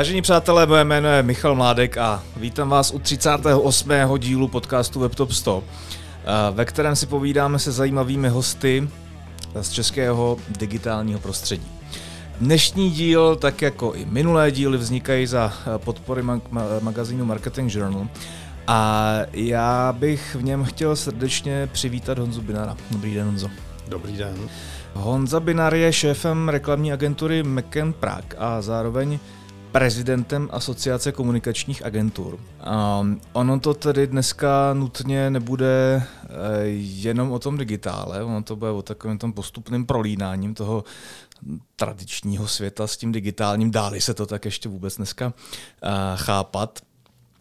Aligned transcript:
Vážení 0.00 0.22
přátelé, 0.22 0.66
moje 0.66 0.84
jméno 0.84 1.08
je 1.08 1.22
Michal 1.22 1.54
Mládek 1.54 1.96
a 1.96 2.22
vítám 2.36 2.68
vás 2.68 2.90
u 2.90 2.98
38. 2.98 4.18
dílu 4.18 4.48
podcastu 4.48 5.00
WebTop 5.00 5.32
100, 5.32 5.64
eh, 5.64 6.24
ve 6.50 6.64
kterém 6.64 6.96
si 6.96 7.06
povídáme 7.06 7.58
se 7.58 7.72
zajímavými 7.72 8.28
hosty 8.28 8.88
z 9.60 9.70
českého 9.70 10.36
digitálního 10.58 11.20
prostředí. 11.20 11.66
Dnešní 12.40 12.90
díl, 12.90 13.36
tak 13.36 13.62
jako 13.62 13.94
i 13.94 14.04
minulé 14.04 14.50
díly, 14.50 14.78
vznikají 14.78 15.26
za 15.26 15.52
eh, 15.74 15.78
podpory 15.78 16.22
mag- 16.22 16.80
magazínu 16.80 17.24
Marketing 17.24 17.74
Journal. 17.74 18.08
A 18.66 19.12
já 19.32 19.94
bych 19.98 20.34
v 20.34 20.42
něm 20.42 20.64
chtěl 20.64 20.96
srdečně 20.96 21.68
přivítat 21.72 22.18
Honzu 22.18 22.42
Binara. 22.42 22.76
Dobrý 22.90 23.14
den, 23.14 23.26
Honzo. 23.26 23.50
Dobrý 23.88 24.16
den. 24.16 24.36
Honza 24.94 25.40
Binar 25.40 25.74
je 25.74 25.92
šéfem 25.92 26.48
reklamní 26.48 26.92
agentury 26.92 27.42
McCann 27.42 27.92
Prague 27.92 28.38
a 28.38 28.62
zároveň 28.62 29.18
prezidentem 29.72 30.48
Asociace 30.52 31.12
komunikačních 31.12 31.84
agentur. 31.84 32.38
Um, 33.00 33.20
ono 33.32 33.60
to 33.60 33.74
tedy 33.74 34.06
dneska 34.06 34.74
nutně 34.74 35.30
nebude 35.30 36.02
uh, 36.02 36.30
jenom 36.76 37.32
o 37.32 37.38
tom 37.38 37.58
digitále, 37.58 38.24
ono 38.24 38.42
to 38.42 38.56
bude 38.56 38.70
o 38.70 38.82
takovém 38.82 39.18
tom 39.18 39.32
postupným 39.32 39.86
prolínáním 39.86 40.54
toho 40.54 40.84
tradičního 41.76 42.48
světa 42.48 42.86
s 42.86 42.96
tím 42.96 43.12
digitálním, 43.12 43.70
dáli 43.70 44.00
se 44.00 44.14
to 44.14 44.26
tak 44.26 44.44
ještě 44.44 44.68
vůbec 44.68 44.96
dneska 44.96 45.26
uh, 45.26 45.90
chápat. 46.16 46.78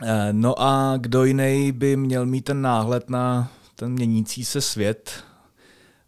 Uh, 0.02 0.08
no 0.32 0.62
a 0.62 0.98
kdo 0.98 1.24
jiný 1.24 1.72
by 1.72 1.96
měl 1.96 2.26
mít 2.26 2.46
ten 2.46 2.62
náhled 2.62 3.10
na 3.10 3.52
ten 3.76 3.92
měnící 3.92 4.46
se 4.46 4.62
svět 4.62 5.24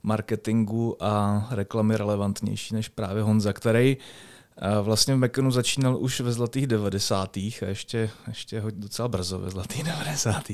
marketingu 0.03 1.03
a 1.03 1.47
reklamy 1.51 1.97
relevantnější 1.97 2.73
než 2.73 2.89
právě 2.89 3.23
Honza, 3.23 3.53
který 3.53 3.97
uh, 3.97 4.03
Vlastně 4.81 5.15
v 5.15 5.17
Mekonu 5.17 5.51
začínal 5.51 5.97
už 5.97 6.19
ve 6.19 6.31
zlatých 6.31 6.67
90. 6.67 7.37
a 7.37 7.65
ještě, 7.67 8.09
ještě 8.27 8.63
docela 8.69 9.07
brzo 9.07 9.39
ve 9.39 9.49
zlatých 9.49 9.83
90. 9.83 10.49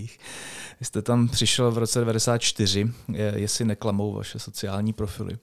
Vy 0.80 0.86
jste 0.86 1.02
tam 1.02 1.28
přišel 1.28 1.72
v 1.72 1.78
roce 1.78 2.00
94, 2.00 2.92
jestli 3.36 3.66
neklamou 3.66 4.14
vaše 4.14 4.40
sociální 4.40 4.94
profily. 4.94 5.38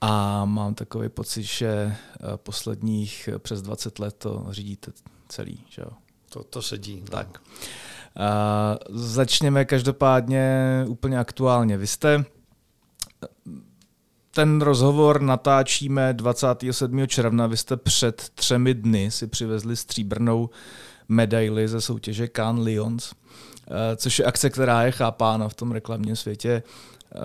A 0.00 0.44
mám 0.44 0.74
takový 0.74 1.08
pocit, 1.08 1.42
že 1.42 1.68
eh, 1.68 1.96
posledních 2.36 3.28
eh, 3.32 3.38
přes 3.38 3.62
20 3.62 3.98
let 3.98 4.14
to 4.18 4.46
řídíte 4.50 4.92
celý. 5.28 5.64
Že 5.68 5.82
jo? 5.82 5.90
To, 6.28 6.44
to 6.44 6.62
sedí. 6.62 7.00
No. 7.00 7.06
Tak. 7.06 7.40
Uh, 8.18 8.96
začněme 8.96 9.64
každopádně 9.64 10.84
úplně 10.88 11.18
aktuálně. 11.18 11.76
Vy 11.76 11.86
jste 11.86 12.24
ten 14.38 14.60
rozhovor 14.60 15.20
natáčíme 15.20 16.12
27. 16.12 17.06
června. 17.06 17.46
Vy 17.46 17.56
jste 17.56 17.76
před 17.76 18.30
třemi 18.34 18.74
dny 18.74 19.10
si 19.10 19.26
přivezli 19.26 19.76
stříbrnou 19.76 20.50
medaili 21.08 21.68
ze 21.68 21.80
soutěže 21.80 22.28
Cannes 22.28 22.64
Lions, 22.64 23.12
eh, 23.12 23.96
což 23.96 24.18
je 24.18 24.24
akce, 24.24 24.50
která 24.50 24.82
je 24.82 24.90
chápána 24.90 25.48
v 25.48 25.54
tom 25.54 25.72
reklamním 25.72 26.16
světě 26.16 26.62
eh, 27.14 27.18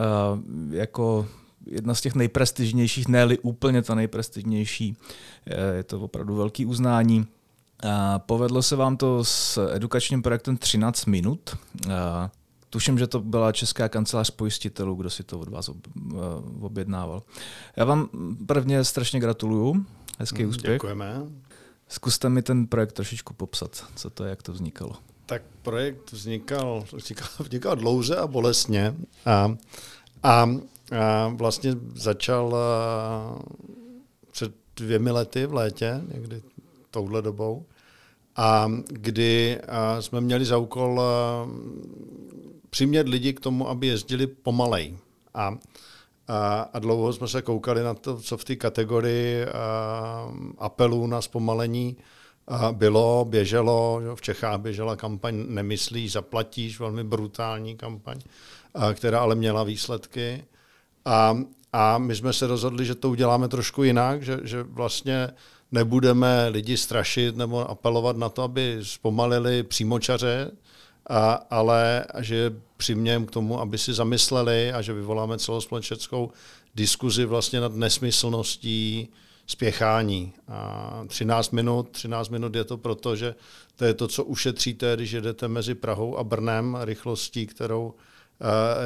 jako 0.70 1.28
jedna 1.66 1.94
z 1.94 2.02
těch 2.02 2.16
nejprestižnějších, 2.16 3.08
ne 3.08 3.38
úplně 3.42 3.82
ta 3.82 3.96
nejprestižnější. 3.96 4.98
Eh, 5.48 5.76
je 5.76 5.84
to 5.84 6.00
opravdu 6.00 6.36
velký 6.36 6.66
uznání. 6.66 7.28
Povedlo 8.18 8.62
se 8.62 8.76
vám 8.76 8.98
to 8.98 9.24
s 9.24 9.68
edukačním 9.76 10.22
projektem 10.22 10.58
13 10.58 11.06
minut. 11.06 11.58
Tuším, 12.74 13.00
že 13.00 13.08
to 13.08 13.20
byla 13.20 13.52
Česká 13.52 13.90
kancelář 13.90 14.30
pojistitelů, 14.30 14.96
kdo 14.96 15.10
si 15.10 15.24
to 15.24 15.40
od 15.40 15.50
vás 15.50 15.70
eh, 15.70 15.74
objednával. 16.62 17.24
Já 17.76 17.86
vám 17.86 18.10
prvně 18.48 18.84
strašně 18.84 19.20
gratuluju. 19.20 19.86
Hezký 20.20 20.44
mm, 20.44 20.50
úspěch. 20.50 20.74
Děkujeme. 20.74 21.22
Zkuste 21.88 22.30
mi 22.30 22.42
ten 22.42 22.68
projekt 22.68 22.92
trošičku 22.92 23.34
popsat, 23.34 23.86
co 23.96 24.10
to 24.10 24.24
je, 24.24 24.30
jak 24.30 24.44
to 24.44 24.52
vznikalo. 24.54 24.96
Tak 25.26 25.42
projekt 25.62 26.12
vznikal, 26.12 26.86
vznikal, 26.94 27.28
vznikal 27.40 27.76
dlouze 27.76 28.16
a 28.18 28.28
bolestně 28.28 28.96
a, 29.26 29.56
a, 30.24 30.50
a 31.00 31.28
vlastně 31.28 31.76
začal 31.96 32.56
a, 32.56 33.40
před 34.32 34.52
dvěmi 34.76 35.12
lety 35.12 35.46
v 35.46 35.54
létě, 35.54 36.02
někdy 36.14 36.42
touhle 36.92 37.22
dobou, 37.22 37.66
a 38.36 38.72
kdy 38.88 39.62
a 39.62 40.02
jsme 40.02 40.22
měli 40.22 40.46
za 40.46 40.58
úkol 40.58 41.02
přimět 42.74 43.10
lidi 43.10 43.34
k 43.34 43.40
tomu, 43.40 43.70
aby 43.70 43.88
jezdili 43.88 44.28
pomalej. 44.28 44.98
A, 45.34 45.58
a, 46.28 46.62
a 46.74 46.80
dlouho 46.80 47.14
jsme 47.14 47.28
se 47.28 47.42
koukali 47.42 47.84
na 47.84 47.94
to, 47.94 48.18
co 48.18 48.38
v 48.38 48.44
té 48.44 48.56
kategorii 48.56 49.46
a, 49.46 50.34
apelů 50.58 51.08
na 51.08 51.22
zpomalení 51.22 51.98
a 52.48 52.72
bylo, 52.72 53.26
běželo, 53.30 54.02
v 54.16 54.22
Čechách 54.22 54.60
běžela 54.60 54.96
kampaň 54.96 55.46
Nemyslíš, 55.48 56.12
zaplatíš, 56.12 56.80
velmi 56.80 57.04
brutální 57.04 57.78
kampaň, 57.78 58.20
a, 58.74 58.94
která 58.94 59.22
ale 59.22 59.36
měla 59.36 59.64
výsledky. 59.64 60.44
A, 61.06 61.38
a 61.74 61.98
my 61.98 62.16
jsme 62.16 62.34
se 62.34 62.48
rozhodli, 62.48 62.86
že 62.86 62.96
to 62.96 63.10
uděláme 63.10 63.48
trošku 63.48 63.84
jinak, 63.84 64.24
že, 64.24 64.40
že 64.44 64.64
vlastně 64.64 65.30
nebudeme 65.72 66.48
lidi 66.50 66.78
strašit 66.78 67.36
nebo 67.38 67.70
apelovat 67.70 68.18
na 68.18 68.30
to, 68.30 68.42
aby 68.42 68.80
zpomalili 68.82 69.64
přímočaře, 69.64 70.52
a, 71.10 71.34
ale 71.50 72.06
že 72.20 72.54
přimějeme 72.78 73.26
k 73.26 73.32
tomu, 73.32 73.60
aby 73.60 73.78
si 73.78 73.94
zamysleli 73.94 74.74
a 74.74 74.82
že 74.82 74.94
vyvoláme 74.94 75.38
celospolečenskou 75.38 76.32
diskuzi 76.76 77.26
vlastně 77.26 77.60
nad 77.60 77.76
nesmyslností 77.76 79.10
spěchání. 79.48 80.34
A 80.48 81.04
13 81.08 81.52
minut, 81.52 81.90
13 81.90 82.30
minut 82.30 82.56
je 82.56 82.64
to 82.64 82.78
proto, 82.78 83.16
že 83.16 83.36
to 83.76 83.86
je 83.86 83.94
to, 83.94 84.08
co 84.08 84.24
ušetříte, 84.24 84.96
když 84.96 85.12
jedete 85.12 85.48
mezi 85.48 85.76
Prahou 85.76 86.18
a 86.18 86.24
Brnem, 86.24 86.78
rychlostí, 86.82 87.48
kterou 87.48 87.86
uh, 87.86 87.94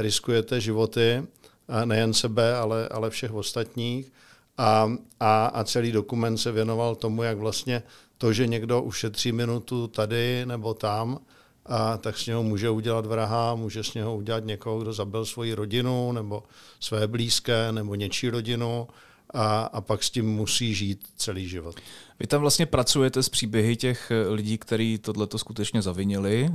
riskujete 0.02 0.62
životy, 0.62 1.24
uh, 1.68 1.86
nejen 1.86 2.14
sebe, 2.14 2.56
ale, 2.56 2.88
ale 2.88 3.10
všech 3.10 3.34
ostatních. 3.34 4.14
A, 4.58 4.92
a, 5.20 5.46
a 5.46 5.64
celý 5.64 5.92
dokument 5.92 6.38
se 6.38 6.52
věnoval 6.52 6.96
tomu, 6.96 7.24
jak 7.24 7.38
vlastně 7.38 7.84
to, 8.18 8.34
že 8.34 8.48
někdo 8.48 8.82
ušetří 8.82 9.32
minutu 9.32 9.88
tady 9.88 10.46
nebo 10.46 10.74
tam, 10.74 11.20
a 11.68 11.98
tak 11.98 12.18
s 12.18 12.26
něho 12.26 12.44
může 12.44 12.70
udělat 12.70 13.06
vraha, 13.06 13.56
může 13.56 13.84
s 13.84 13.94
něho 13.94 14.16
udělat 14.16 14.46
někoho, 14.46 14.80
kdo 14.80 14.94
zabil 14.94 15.26
svoji 15.26 15.54
rodinu 15.54 16.12
nebo 16.12 16.44
své 16.80 17.08
blízké 17.08 17.72
nebo 17.72 17.96
něčí 17.96 18.30
rodinu 18.30 18.88
a, 19.34 19.62
a 19.62 19.82
pak 19.82 20.04
s 20.04 20.10
tím 20.10 20.36
musí 20.36 20.74
žít 20.74 21.08
celý 21.18 21.48
život. 21.50 21.76
Vy 22.20 22.28
tam 22.28 22.42
vlastně 22.42 22.66
pracujete 22.66 23.24
s 23.24 23.30
příběhy 23.30 23.76
těch 23.76 24.12
lidí, 24.30 24.58
kteří 24.58 24.98
tohleto 24.98 25.38
skutečně 25.38 25.82
zavinili. 25.82 26.52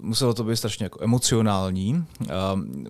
Muselo 0.00 0.34
to 0.34 0.44
být 0.44 0.56
strašně 0.56 0.84
jako 0.84 0.98
emocionální. 1.02 2.04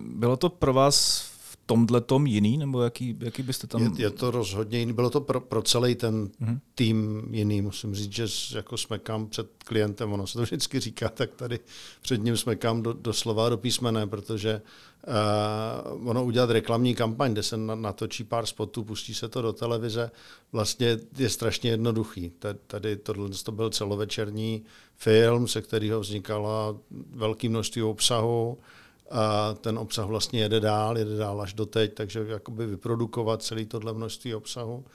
Bylo 0.01 0.37
to 0.37 0.49
pro 0.49 0.73
vás 0.73 1.30
tomhle 1.71 2.01
tom 2.01 2.27
jiný, 2.27 2.57
nebo 2.57 2.81
jaký, 2.81 3.17
jaký 3.19 3.43
byste 3.43 3.67
tam... 3.67 3.81
Je, 3.81 3.91
je 3.97 4.09
to 4.09 4.31
rozhodně 4.31 4.79
jiný, 4.79 4.93
bylo 4.93 5.09
to 5.09 5.21
pro, 5.21 5.41
pro 5.41 5.61
celý 5.61 5.95
ten 5.95 6.27
mm-hmm. 6.27 6.59
tým 6.75 7.27
jiný, 7.31 7.61
musím 7.61 7.95
říct, 7.95 8.11
že 8.11 8.27
jako 8.55 8.77
smekám 8.77 9.27
před 9.27 9.47
klientem, 9.65 10.13
ono 10.13 10.27
se 10.27 10.33
to 10.33 10.41
vždycky 10.43 10.79
říká, 10.79 11.09
tak 11.09 11.29
tady 11.35 11.59
před 12.01 12.23
ním 12.23 12.37
smekám 12.37 12.83
do, 12.83 12.93
do 12.93 13.13
slova 13.13 13.49
do 13.49 13.57
písmene, 13.57 14.07
protože 14.07 14.61
uh, 15.07 16.09
ono 16.09 16.25
udělat 16.25 16.49
reklamní 16.49 16.95
kampaň, 16.95 17.31
kde 17.31 17.43
se 17.43 17.57
natočí 17.57 18.23
pár 18.23 18.45
spotů, 18.45 18.83
pustí 18.83 19.13
se 19.13 19.29
to 19.29 19.41
do 19.41 19.53
televize, 19.53 20.11
vlastně 20.51 20.99
je 21.17 21.29
strašně 21.29 21.69
jednoduchý. 21.69 22.31
Tady 22.67 22.95
tohle 22.95 23.29
to 23.43 23.51
byl 23.51 23.69
celovečerní 23.69 24.63
film, 24.95 25.47
se 25.47 25.61
kterého 25.61 25.99
vznikala 25.99 26.75
velké 27.15 27.49
množství 27.49 27.81
obsahu, 27.81 28.57
a 29.11 29.53
ten 29.61 29.79
obsah 29.79 30.05
vlastně 30.05 30.39
jede 30.41 30.59
dál, 30.59 30.97
jede 30.97 31.17
dál 31.17 31.41
až 31.41 31.53
doteď, 31.53 31.93
takže 31.93 32.25
jakoby 32.27 32.65
vyprodukovat 32.65 33.43
celý 33.43 33.65
tohle 33.65 33.93
množství 33.93 34.35
obsahu. 34.35 34.85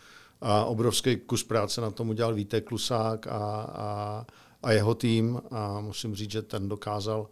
A 0.41 0.64
obrovský 0.64 1.17
kus 1.17 1.44
práce 1.44 1.81
na 1.81 1.91
tom 1.91 2.08
udělal 2.08 2.35
Vítek 2.35 2.64
Klusák 2.64 3.26
a, 3.26 3.31
a, 3.62 4.26
a 4.62 4.73
jeho 4.73 4.94
tým 4.94 5.41
a 5.50 5.81
musím 5.81 6.14
říct, 6.14 6.31
že 6.31 6.43
ten 6.43 6.69
dokázal 6.69 7.29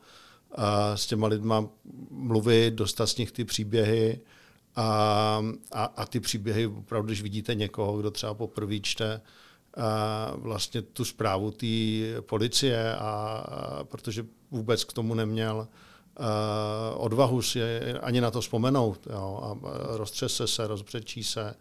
a 0.55 0.97
s 0.97 1.06
těma 1.06 1.26
lidma 1.26 1.67
mluvit, 2.11 2.75
dostat 2.75 3.06
z 3.06 3.17
nich 3.17 3.32
ty 3.32 3.44
příběhy 3.44 4.20
a, 4.76 5.43
a, 5.73 5.85
a 5.85 6.06
ty 6.06 6.20
příběhy 6.20 6.67
opravdu, 6.67 7.06
když 7.06 7.23
vidíte 7.23 7.55
někoho, 7.55 7.99
kdo 7.99 8.11
třeba 8.11 8.35
poprvé 8.35 8.81
čte 8.81 9.20
a 9.76 10.32
vlastně 10.37 10.82
tu 10.82 11.05
zprávu 11.05 11.50
té 11.50 11.67
policie, 12.20 12.97
a, 12.97 12.99
a, 12.99 13.85
protože 13.85 14.26
vůbec 14.50 14.85
k 14.85 14.93
tomu 14.93 15.14
neměl 15.14 15.69
odvahu 16.94 17.43
si 17.43 17.61
ani 18.02 18.20
na 18.20 18.31
to 18.31 18.40
vzpomenout 18.40 19.06
jo, 19.11 19.40
a 19.43 19.58
roztřese 19.96 20.46
se, 20.46 20.66
rozbřečí 20.66 21.25
se, 21.25 21.55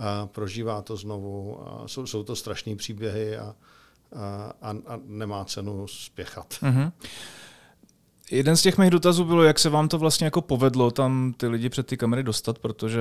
a 0.00 0.26
prožívá 0.26 0.82
to 0.82 0.96
znovu. 0.96 1.60
A 1.68 1.88
jsou, 1.88 2.06
jsou 2.06 2.22
to 2.22 2.36
strašné 2.36 2.76
příběhy 2.76 3.38
a, 3.38 3.54
a, 4.62 4.70
a 4.86 5.00
nemá 5.04 5.44
cenu 5.44 5.86
spěchat. 5.88 6.54
Mm-hmm. 6.62 6.92
Jeden 8.30 8.56
z 8.56 8.62
těch 8.62 8.78
mých 8.78 8.90
dotazů 8.90 9.24
bylo, 9.24 9.42
jak 9.42 9.58
se 9.58 9.68
vám 9.68 9.88
to 9.88 9.98
vlastně 9.98 10.24
jako 10.24 10.42
povedlo 10.42 10.90
tam 10.90 11.34
ty 11.36 11.46
lidi 11.48 11.68
před 11.68 11.86
ty 11.86 11.96
kamery 11.96 12.22
dostat, 12.22 12.58
protože 12.58 13.00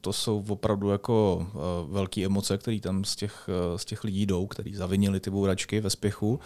to 0.00 0.12
jsou 0.12 0.44
opravdu 0.48 0.90
jako 0.90 1.46
uh, 1.54 1.94
velké 1.94 2.24
emoce, 2.24 2.58
které 2.58 2.80
tam 2.80 3.04
z 3.04 3.16
těch, 3.16 3.48
uh, 3.72 3.78
z 3.78 3.84
těch 3.84 4.04
lidí 4.04 4.26
jdou, 4.26 4.46
kteří 4.46 4.74
zavinili 4.74 5.20
ty 5.20 5.30
bouračky 5.30 5.80
ve 5.80 5.90
spěchu. 5.90 6.32
Uh, 6.32 6.40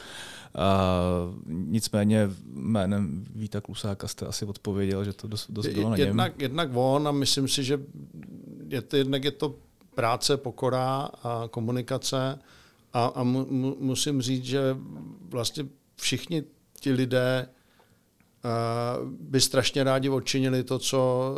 nicméně 1.47 2.31
jménem 2.53 3.25
Víta 3.35 3.61
Klusáka 3.61 4.09
jste 4.09 4.27
asi 4.27 4.45
odpověděl, 4.45 5.05
že 5.05 5.13
to 5.13 5.29
dost, 5.29 5.51
dost 5.51 5.69
bylo 5.69 5.91
na 5.91 5.97
něm. 5.97 6.07
Jednak, 6.07 6.43
jednak 6.43 6.71
on 6.75 7.09
a 7.09 7.13
myslím 7.13 7.49
si, 7.49 7.65
že 7.65 7.81
je 8.69 8.83
to, 8.83 8.97
jednak 8.97 9.25
je 9.25 9.31
to 9.31 9.55
práce, 9.95 10.37
pokora 10.37 11.09
a 11.23 11.49
komunikace 11.51 12.39
a, 12.93 13.07
a 13.07 13.23
mu, 13.23 13.47
mu, 13.51 13.77
musím 13.81 14.23
říct, 14.23 14.45
že 14.45 14.77
vlastně 15.31 15.67
všichni 15.97 16.43
ti 16.81 16.93
lidé 16.93 17.49
by 19.05 19.41
strašně 19.41 19.85
rádi 19.85 20.09
odčinili 20.09 20.65
to, 20.65 20.79
co 20.79 21.35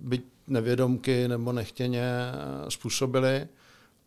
by 0.00 0.22
nevědomky 0.46 1.28
nebo 1.28 1.52
nechtěně 1.52 2.02
způsobili. 2.68 3.46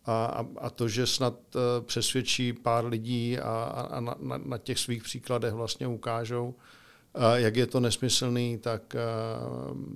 A, 0.06 0.46
a, 0.58 0.70
to, 0.70 0.88
že 0.88 1.08
snad 1.08 1.34
přesvědčí 1.82 2.54
pár 2.54 2.86
lidí 2.86 3.40
a, 3.40 3.64
a 3.92 4.00
na, 4.00 4.16
na, 4.20 4.38
na 4.38 4.58
těch 4.58 4.80
svých 4.80 5.04
příkladech 5.04 5.54
vlastně 5.54 5.88
ukážou, 5.88 6.56
jak 7.36 7.56
je 7.56 7.68
to 7.68 7.80
nesmyslný, 7.80 8.58
tak 8.58 8.96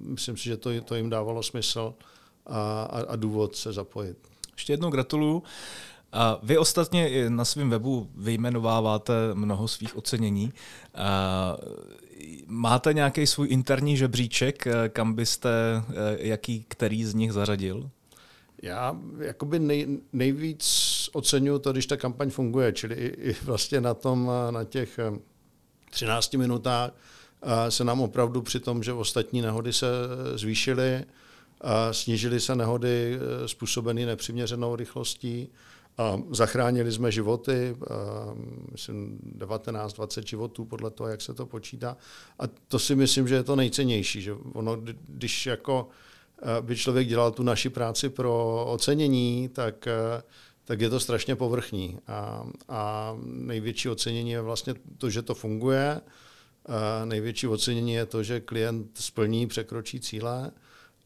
myslím 0.03 0.37
si, 0.37 0.43
že 0.43 0.57
to, 0.57 0.81
to 0.81 0.95
jim 0.95 1.09
dávalo 1.09 1.43
smysl 1.43 1.93
a, 2.45 2.83
a, 2.83 3.01
a 3.07 3.15
důvod 3.15 3.55
se 3.55 3.73
zapojit. 3.73 4.17
Ještě 4.53 4.73
jednou 4.73 4.89
gratuluju. 4.89 5.43
A 6.13 6.39
vy 6.43 6.57
ostatně 6.57 7.29
na 7.29 7.45
svém 7.45 7.69
webu 7.69 8.09
vyjmenováváte 8.15 9.13
mnoho 9.33 9.67
svých 9.67 9.97
ocenění. 9.97 10.53
A 10.95 11.57
máte 12.47 12.93
nějaký 12.93 13.27
svůj 13.27 13.47
interní 13.51 13.97
žebříček, 13.97 14.67
kam 14.89 15.13
byste 15.13 15.49
jaký, 16.17 16.65
který 16.67 17.05
z 17.05 17.13
nich 17.13 17.31
zařadil? 17.31 17.89
Já 18.61 18.97
jakoby 19.19 19.59
nej, 19.59 19.99
nejvíc 20.13 21.09
oceňuji 21.13 21.59
to, 21.59 21.71
když 21.71 21.85
ta 21.85 21.97
kampaň 21.97 22.29
funguje, 22.29 22.73
čili 22.73 22.95
i, 22.95 23.29
i 23.29 23.35
vlastně 23.43 23.81
na 23.81 23.93
tom, 23.93 24.31
na 24.51 24.63
těch 24.63 24.99
13 25.89 26.33
minutách 26.33 26.91
se 27.69 27.83
nám 27.83 28.01
opravdu 28.01 28.41
při 28.41 28.59
tom, 28.59 28.83
že 28.83 28.93
ostatní 28.93 29.41
nehody 29.41 29.73
se 29.73 29.87
zvýšily, 30.35 31.03
snížily 31.91 32.39
se 32.39 32.55
nehody 32.55 33.19
způsobené 33.45 34.05
nepřiměřenou 34.05 34.75
rychlostí, 34.75 35.49
a 36.01 36.21
zachránili 36.29 36.91
jsme 36.91 37.11
životy, 37.11 37.75
myslím 38.71 39.19
19-20 39.37 40.25
životů 40.25 40.65
podle 40.65 40.91
toho, 40.91 41.09
jak 41.09 41.21
se 41.21 41.33
to 41.33 41.45
počítá. 41.45 41.97
A 42.39 42.43
to 42.67 42.79
si 42.79 42.95
myslím, 42.95 43.27
že 43.27 43.35
je 43.35 43.43
to 43.43 43.55
nejcennější, 43.55 44.21
že 44.21 44.33
ono, 44.53 44.77
když 45.07 45.45
jako 45.45 45.87
by 46.61 46.77
člověk 46.77 47.07
dělal 47.07 47.31
tu 47.31 47.43
naši 47.43 47.69
práci 47.69 48.09
pro 48.09 48.65
ocenění, 48.65 49.49
tak, 49.49 49.87
tak 50.65 50.81
je 50.81 50.89
to 50.89 50.99
strašně 50.99 51.35
povrchní. 51.35 51.99
A, 52.07 52.43
a 52.69 53.13
největší 53.23 53.89
ocenění 53.89 54.31
je 54.31 54.41
vlastně 54.41 54.73
to, 54.97 55.09
že 55.09 55.21
to 55.21 55.35
funguje. 55.35 56.01
A 56.65 57.05
největší 57.05 57.47
ocenění 57.47 57.93
je 57.93 58.05
to, 58.05 58.23
že 58.23 58.39
klient 58.39 58.87
splní, 58.93 59.47
překročí 59.47 59.99
cíle. 59.99 60.51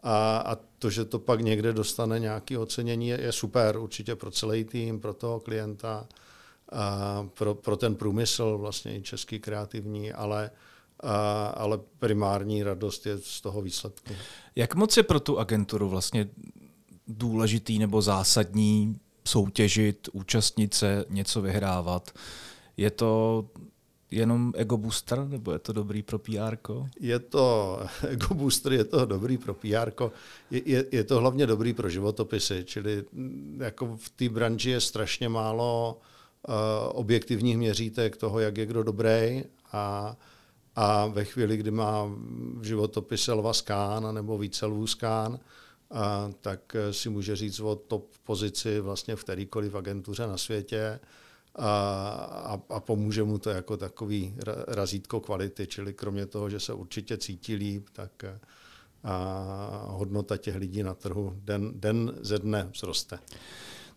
A, 0.08 0.38
a 0.38 0.56
to, 0.80 0.90
že 0.90 1.06
to 1.06 1.20
pak 1.20 1.42
někde 1.42 1.74
dostane 1.74 2.20
nějaké 2.20 2.58
ocenění, 2.58 3.08
je, 3.08 3.22
je 3.22 3.32
super 3.32 3.78
určitě 3.78 4.16
pro 4.16 4.32
celý 4.32 4.64
tým, 4.64 5.00
pro 5.00 5.14
toho 5.14 5.40
klienta, 5.40 6.08
a 6.72 7.28
pro, 7.34 7.56
pro 7.56 7.78
ten 7.78 7.96
průmysl 7.96 8.58
vlastně 8.58 8.98
i 8.98 9.02
český 9.02 9.40
kreativní, 9.40 10.14
ale, 10.14 10.52
a, 11.00 11.48
ale 11.48 11.80
primární 12.00 12.64
radost 12.64 13.06
je 13.06 13.18
z 13.18 13.42
toho 13.42 13.62
výsledku. 13.62 14.14
Jak 14.56 14.76
moc 14.76 14.98
je 14.98 15.04
pro 15.04 15.20
tu 15.20 15.40
agenturu 15.40 15.90
vlastně 15.90 16.30
důležitý 17.08 17.80
nebo 17.80 18.02
zásadní 18.02 19.00
soutěžit, 19.28 20.10
účastnit 20.14 20.74
se, 20.74 21.06
něco 21.10 21.42
vyhrávat? 21.42 22.12
Je 22.78 22.92
to 22.92 23.46
jenom 24.12 24.54
ego 24.56 24.78
booster, 24.78 25.28
nebo 25.28 25.52
je 25.52 25.60
to 25.60 25.74
dobrý 25.74 26.04
pro 26.04 26.20
PR? 26.20 26.58
Je 27.00 27.20
to 27.20 27.80
ego 28.10 28.34
booster, 28.34 28.74
je 28.74 28.84
to 28.84 29.06
dobrý 29.06 29.38
pro 29.38 29.54
PR. 29.54 29.92
Je, 30.52 30.62
je, 30.66 30.86
je 30.92 31.04
to 31.04 31.20
hlavně 31.20 31.48
dobrý 31.48 31.74
pro 31.74 31.90
životopisy, 31.90 32.64
čili 32.66 33.04
mm, 33.12 33.60
jako 33.64 33.98
v 33.98 34.10
té 34.10 34.30
branži 34.30 34.70
je 34.70 34.82
strašně 34.82 35.30
málo 35.30 36.00
uh, 36.48 36.54
objektivních 37.00 37.58
měřítek 37.58 38.18
toho, 38.18 38.40
jak 38.40 38.58
je 38.58 38.66
kdo 38.66 38.84
dobrý 38.84 39.44
a, 39.72 40.16
a 40.76 41.06
ve 41.06 41.26
chvíli, 41.26 41.58
kdy 41.58 41.72
má 41.72 42.06
v 42.58 42.64
životopise 42.64 43.34
Lva 43.34 43.54
Skán 43.54 44.16
nebo 44.16 44.38
více 44.38 44.66
Lvů 44.66 44.88
Skán, 44.88 45.40
a, 45.92 46.32
tak 46.42 46.76
eh, 46.76 46.94
si 46.94 47.10
může 47.10 47.36
říct 47.36 47.60
o 47.60 47.76
top 47.76 48.10
pozici 48.24 48.80
vlastně 48.80 49.16
v 49.16 49.24
kterýkoliv 49.24 49.76
agentuře 49.76 50.28
na 50.28 50.38
světě 50.38 51.00
a, 51.56 52.60
a 52.70 52.80
pomůže 52.80 53.24
mu 53.24 53.40
to 53.40 53.50
jako 53.50 53.78
takový 53.78 54.36
razítko 54.68 55.20
kvality, 55.20 55.68
čili 55.68 55.94
kromě 55.94 56.26
toho, 56.26 56.50
že 56.50 56.60
se 56.60 56.74
určitě 56.74 57.18
cítí 57.18 57.56
líp, 57.56 57.88
tak 57.94 58.26
a 59.06 59.86
hodnota 59.88 60.38
těch 60.38 60.56
lidí 60.56 60.84
na 60.84 60.94
trhu 60.94 61.34
den, 61.44 61.72
den 61.76 62.14
ze 62.22 62.40
dne 62.40 62.70
vzroste. 62.72 63.20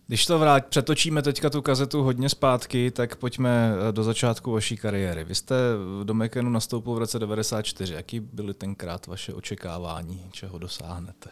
Když 0.09 0.25
to 0.25 0.39
vrát, 0.39 0.65
přetočíme 0.65 1.21
teďka 1.21 1.49
tu 1.49 1.61
kazetu 1.61 2.03
hodně 2.03 2.29
zpátky, 2.29 2.91
tak 2.91 3.15
pojďme 3.15 3.73
eh, 3.89 3.91
do 3.91 4.03
začátku 4.03 4.51
vaší 4.51 4.77
kariéry. 4.77 5.23
Vy 5.23 5.35
jste 5.35 5.55
do 6.03 6.13
Mekenu 6.13 6.49
nastoupil 6.49 6.93
v 6.93 6.97
roce 6.97 7.19
94. 7.19 7.93
Jaký 7.93 8.19
byly 8.19 8.53
tenkrát 8.53 9.07
vaše 9.07 9.33
očekávání, 9.33 10.29
čeho 10.31 10.57
dosáhnete? 10.57 11.29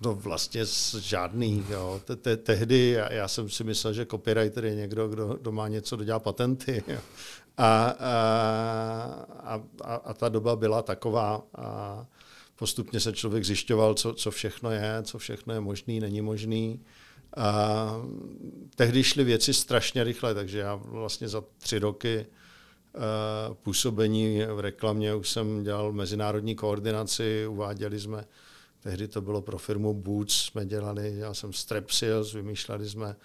No 0.00 0.14
vlastně 0.14 0.64
žádný. 0.98 1.64
Jo. 1.70 2.00
Te- 2.04 2.16
te- 2.16 2.36
tehdy 2.36 2.98
já 3.10 3.28
jsem 3.28 3.48
si 3.48 3.64
myslel, 3.64 3.92
že 3.92 4.06
copywriter 4.06 4.64
je 4.64 4.74
někdo, 4.74 5.08
kdo, 5.08 5.34
kdo 5.40 5.52
má 5.52 5.68
něco, 5.68 5.96
kdo 5.96 6.04
dělá 6.04 6.18
patenty. 6.18 6.84
Jo. 6.88 6.98
A, 7.56 7.84
a, 9.44 9.60
a, 9.84 9.94
a 9.94 10.14
ta 10.14 10.28
doba 10.28 10.56
byla 10.56 10.82
taková. 10.82 11.42
A 11.54 12.06
postupně 12.56 13.00
se 13.00 13.12
člověk 13.12 13.44
zjišťoval, 13.44 13.94
co, 13.94 14.14
co 14.14 14.30
všechno 14.30 14.70
je, 14.70 14.98
co 15.02 15.18
všechno 15.18 15.54
je 15.54 15.60
možný, 15.60 16.00
není 16.00 16.20
možný. 16.20 16.80
A 17.36 17.90
tehdy 18.76 19.04
šly 19.04 19.24
věci 19.24 19.54
strašně 19.54 20.04
rychle, 20.04 20.34
takže 20.34 20.58
já 20.58 20.74
vlastně 20.74 21.28
za 21.28 21.44
tři 21.58 21.78
roky 21.78 22.26
uh, 22.26 23.54
působení 23.54 24.42
v 24.54 24.60
reklamě 24.60 25.14
už 25.14 25.30
jsem 25.30 25.62
dělal 25.62 25.92
mezinárodní 25.92 26.54
koordinaci, 26.54 27.46
uváděli 27.46 28.00
jsme, 28.00 28.24
tehdy 28.80 29.08
to 29.08 29.20
bylo 29.20 29.42
pro 29.42 29.58
firmu 29.58 29.94
Boots, 29.94 30.34
jsme 30.34 30.66
dělali, 30.66 31.12
dělal 31.16 31.34
jsem 31.34 31.52
Strepsils, 31.52 32.32
vymýšleli 32.32 32.88
jsme 32.88 33.16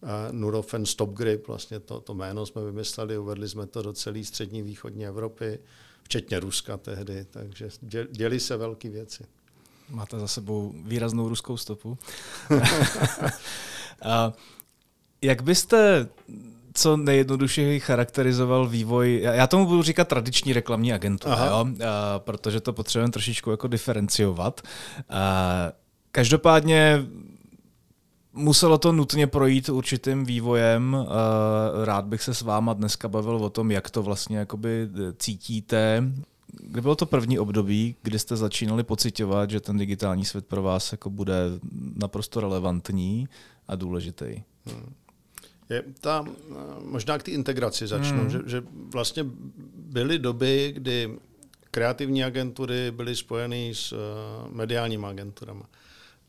uh, 0.00 0.08
Nurofen 0.30 0.86
Stop 0.86 1.10
Grip, 1.10 1.48
vlastně 1.48 1.80
to, 1.80 2.00
to 2.00 2.14
jméno 2.14 2.46
jsme 2.46 2.64
vymysleli, 2.64 3.18
uvedli 3.18 3.48
jsme 3.48 3.66
to 3.66 3.82
do 3.82 3.92
celé 3.92 4.24
střední 4.24 4.62
východní 4.62 5.06
Evropy, 5.06 5.58
včetně 6.02 6.40
Ruska 6.40 6.76
tehdy, 6.76 7.26
takže 7.30 7.68
děli 8.10 8.40
se 8.40 8.56
velké 8.56 8.88
věci. 8.88 9.24
Máte 9.90 10.18
za 10.20 10.28
sebou 10.28 10.72
výraznou 10.84 11.28
ruskou 11.28 11.56
stopu. 11.56 11.98
jak 15.22 15.42
byste 15.42 16.08
co 16.74 16.96
nejjednodušeji 16.96 17.80
charakterizoval 17.80 18.68
vývoj, 18.68 19.20
já 19.22 19.46
tomu 19.46 19.66
budu 19.66 19.82
říkat 19.82 20.08
tradiční 20.08 20.52
reklamní 20.52 20.92
agentura, 20.92 21.46
jo? 21.46 21.66
A, 21.86 22.18
protože 22.18 22.60
to 22.60 22.72
potřebujeme 22.72 23.12
trošičku 23.12 23.50
jako 23.50 23.68
diferenciovat. 23.68 24.60
A, 25.10 25.72
každopádně 26.12 27.06
muselo 28.32 28.78
to 28.78 28.92
nutně 28.92 29.26
projít 29.26 29.68
určitým 29.68 30.24
vývojem. 30.24 30.96
Rád 31.84 32.04
bych 32.04 32.22
se 32.22 32.34
s 32.34 32.42
váma 32.42 32.72
dneska 32.72 33.08
bavil 33.08 33.36
o 33.36 33.50
tom, 33.50 33.70
jak 33.70 33.90
to 33.90 34.02
vlastně 34.02 34.38
jakoby 34.38 34.88
cítíte, 35.18 36.02
kdy 36.66 36.80
bylo 36.80 36.96
to 36.96 37.06
první 37.06 37.38
období, 37.38 37.96
kdy 38.02 38.18
jste 38.18 38.36
začínali 38.36 38.84
pocitovat, 38.84 39.50
že 39.50 39.60
ten 39.60 39.76
digitální 39.76 40.24
svět 40.24 40.46
pro 40.46 40.62
vás 40.62 40.92
jako 40.92 41.10
bude 41.10 41.34
naprosto 41.94 42.40
relevantní 42.40 43.28
a 43.68 43.76
důležitý? 43.76 44.42
Hmm. 44.66 44.94
Je 45.70 45.84
ta, 46.00 46.24
možná 46.84 47.18
k 47.18 47.22
té 47.22 47.30
integraci 47.30 47.86
začnu, 47.86 48.20
hmm. 48.20 48.30
že, 48.30 48.38
že 48.46 48.62
vlastně 48.92 49.24
byly 49.74 50.18
doby, 50.18 50.72
kdy 50.76 51.18
kreativní 51.70 52.24
agentury 52.24 52.90
byly 52.90 53.16
spojeny 53.16 53.70
s 53.74 53.92
uh, 53.92 53.98
mediálními 54.50 55.06
agenturami. 55.06 55.62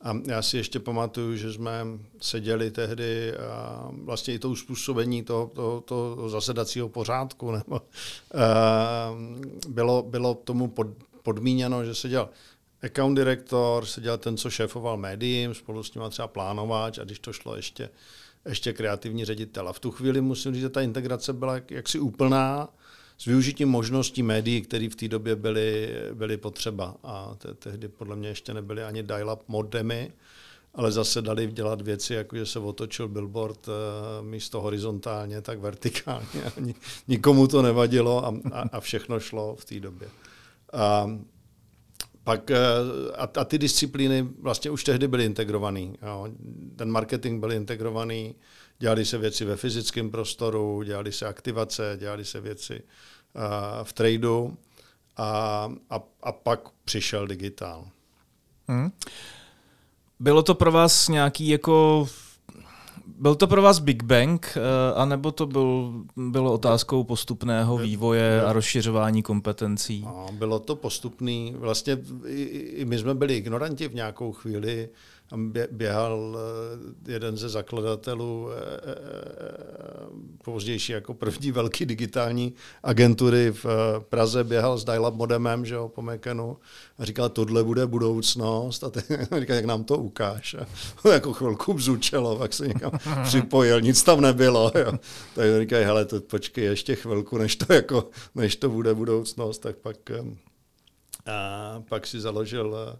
A 0.02 0.14
já 0.28 0.42
si 0.42 0.58
ještě 0.58 0.80
pamatuju, 0.80 1.36
že 1.36 1.54
jsme 1.54 1.86
seděli 2.22 2.72
tehdy 2.72 3.38
a 3.38 3.88
vlastně 3.92 4.34
i 4.34 4.40
to 4.40 4.50
uspůsobení 4.50 5.24
toho, 5.24 5.52
toho, 5.56 5.82
toho 5.82 6.30
zasedacího 6.30 6.90
pořádku 6.90 7.52
nebo, 7.52 7.82
bylo, 9.68 10.04
bylo 10.04 10.36
tomu 10.36 10.68
pod, 10.68 10.88
podmíněno, 11.24 11.86
že 11.86 11.96
seděl 11.96 12.30
account 12.84 13.18
direktor, 13.18 13.86
seděl 13.86 14.18
ten, 14.18 14.38
co 14.38 14.50
šéfoval 14.50 14.98
médiím, 14.98 15.54
spolu 15.54 15.84
s 15.84 15.94
ním 15.94 16.04
třeba 16.10 16.28
plánovač 16.28 16.98
a 16.98 17.04
když 17.04 17.20
to 17.20 17.34
šlo 17.34 17.56
ještě, 17.56 17.90
ještě 18.46 18.74
kreativní 18.74 19.26
ředitel. 19.26 19.70
A 19.70 19.74
v 19.74 19.80
tu 19.80 19.92
chvíli 19.92 20.22
musím 20.22 20.54
říct, 20.54 20.62
že 20.62 20.70
ta 20.70 20.82
integrace 20.82 21.34
byla 21.34 21.56
jaksi 21.70 22.00
úplná, 22.00 22.70
s 23.18 23.26
využitím 23.26 23.70
možností 23.70 24.24
médií, 24.24 24.62
které 24.62 24.90
v 24.90 24.96
té 24.96 25.08
době 25.08 25.36
byly, 25.36 25.96
byly 26.14 26.38
potřeba. 26.38 26.96
A 27.04 27.36
te, 27.38 27.54
tehdy 27.54 27.88
podle 27.88 28.16
mě 28.16 28.30
ještě 28.30 28.54
nebyly 28.54 28.84
ani 28.84 29.04
dial-up 29.04 29.40
modemy, 29.48 30.12
ale 30.74 30.92
zase 30.92 31.22
dali 31.22 31.48
dělat 31.48 31.82
věci, 31.82 32.14
jako 32.14 32.36
že 32.38 32.46
se 32.46 32.60
otočil 32.60 33.08
billboard 33.08 33.68
uh, 33.68 33.74
místo 34.26 34.62
horizontálně, 34.62 35.42
tak 35.42 35.60
vertikálně. 35.60 36.52
Nikomu 37.08 37.48
to 37.48 37.62
nevadilo 37.62 38.26
a, 38.26 38.34
a, 38.52 38.62
a 38.72 38.80
všechno 38.80 39.20
šlo 39.20 39.56
v 39.56 39.66
té 39.66 39.80
době. 39.80 40.10
A, 40.74 41.10
pak, 42.28 42.52
eh, 42.52 42.58
a, 43.16 43.24
a 43.24 43.46
ty 43.46 43.58
disciplíny 43.58 44.28
vlastně 44.40 44.72
už 44.72 44.84
tehdy 44.84 45.08
byly 45.08 45.26
integrovaný. 45.26 45.96
Jo. 46.02 46.28
Ten 46.76 46.92
marketing 46.92 47.40
byl 47.40 47.52
integrovaný, 47.52 48.36
dělali 48.80 49.06
se 49.06 49.18
věci 49.18 49.46
ve 49.46 49.56
fyzickém 49.56 50.12
prostoru, 50.12 50.84
dělali 50.84 51.12
se 51.12 51.28
aktivace, 51.28 51.98
dělali 52.00 52.26
se 52.26 52.42
věci 52.42 52.84
uh, 53.34 53.44
v 53.84 53.94
tradu 53.94 54.58
a, 55.18 55.28
a, 55.90 56.00
a 56.24 56.32
pak 56.32 56.60
přišel 56.86 57.28
digitál. 57.28 57.88
Hmm. 58.68 58.92
Bylo 60.20 60.44
to 60.44 60.56
pro 60.56 60.72
vás 60.72 61.08
nějaký 61.08 61.48
jako 61.48 62.08
byl 63.18 63.36
to 63.36 63.48
pro 63.48 63.62
vás 63.62 63.80
Big 63.80 64.04
Bang, 64.04 64.58
eh, 64.58 64.62
anebo 64.96 65.32
to 65.32 65.46
byl, 65.46 65.94
bylo 66.16 66.54
otázkou 66.54 67.04
postupného 67.04 67.78
vývoje 67.78 68.44
a 68.44 68.54
rozšiřování 68.54 69.24
kompetencí? 69.24 70.02
No, 70.06 70.28
bylo 70.32 70.60
to 70.60 70.76
postupný. 70.76 71.56
Vlastně 71.58 71.98
i, 72.26 72.44
i 72.78 72.86
my 72.86 72.98
jsme 72.98 73.16
byli 73.16 73.36
ignoranti 73.36 73.88
v 73.88 73.96
nějakou 73.96 74.32
chvíli 74.32 74.90
běhal 75.72 76.38
eh, 77.08 77.12
jeden 77.12 77.38
ze 77.38 77.50
zakladatelů 77.50 78.50
eh, 78.52 78.56
eh, 78.56 79.08
pozdější 80.44 80.92
jako 80.92 81.14
první 81.14 81.52
velký 81.52 81.86
digitální 81.86 82.54
agentury 82.84 83.52
v 83.52 83.66
Praze, 84.10 84.44
běhal 84.44 84.78
s 84.78 84.86
dial-up 84.86 85.16
modemem, 85.16 85.66
že 85.66 85.76
jo, 85.76 85.90
po 85.90 86.02
Mekenu 86.02 86.58
a 86.98 87.06
říkal, 87.06 87.30
tohle 87.30 87.64
bude 87.64 87.88
budoucnost 87.88 88.84
a 88.84 88.90
teď 88.90 89.06
říkal, 89.40 89.56
jak 89.56 89.66
nám 89.66 89.84
to 89.84 89.98
ukáž. 89.98 90.56
A 91.04 91.10
jako 91.14 91.34
chvilku 91.34 91.74
bzučelo, 91.74 92.36
pak 92.36 92.54
se 92.54 92.68
někam 92.68 92.92
připojil, 93.24 93.82
nic 93.82 94.04
tam 94.04 94.22
nebylo. 94.22 94.72
Jo. 94.76 94.92
Tak 95.36 95.46
říkají, 95.60 95.86
hele, 95.86 96.06
to 96.06 96.22
počkej 96.22 96.64
ještě 96.64 96.96
chvilku, 96.96 97.38
než 97.38 97.56
to, 97.56 97.74
jako, 97.74 98.10
než 98.36 98.56
to 98.56 98.70
bude 98.70 98.94
budoucnost, 98.94 99.60
tak 99.60 99.76
pak, 99.76 99.98
a 101.26 101.84
pak 101.90 102.08
si 102.08 102.20
založil 102.20 102.98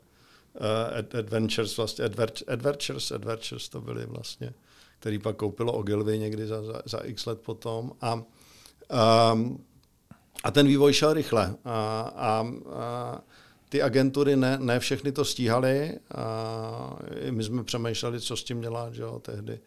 uh, 0.60 1.20
Adventures, 1.20 1.78
vlastně 1.78 2.06
Adventures, 2.48 3.12
Adventures 3.12 3.70
to 3.70 3.82
byly 3.82 4.06
vlastně, 4.06 4.54
který 5.00 5.20
pak 5.20 5.36
koupilo 5.36 5.74
Ogilvy 5.74 6.20
někdy 6.20 6.48
za, 6.48 6.64
za, 6.64 6.82
za 6.86 6.98
x 6.98 7.26
let 7.26 7.42
potom. 7.42 7.92
A, 8.02 8.14
um, 9.34 9.64
a 10.44 10.52
ten 10.52 10.68
vývoj 10.68 10.94
šel 10.94 11.14
rychle. 11.14 11.56
A, 11.66 12.02
a, 12.16 12.48
a 12.74 13.22
ty 13.70 13.82
agentury 13.82 14.36
ne, 14.36 14.58
ne 14.62 14.80
všechny 14.80 15.12
to 15.12 15.26
stíhaly. 15.26 16.00
A 16.16 17.00
my 17.32 17.44
jsme 17.44 17.64
přemýšleli, 17.64 18.22
co 18.22 18.38
s 18.38 18.44
tím 18.44 18.62
dělat, 18.62 18.94
že 18.94 19.02
jo, 19.02 19.20
tehdy. 19.20 19.60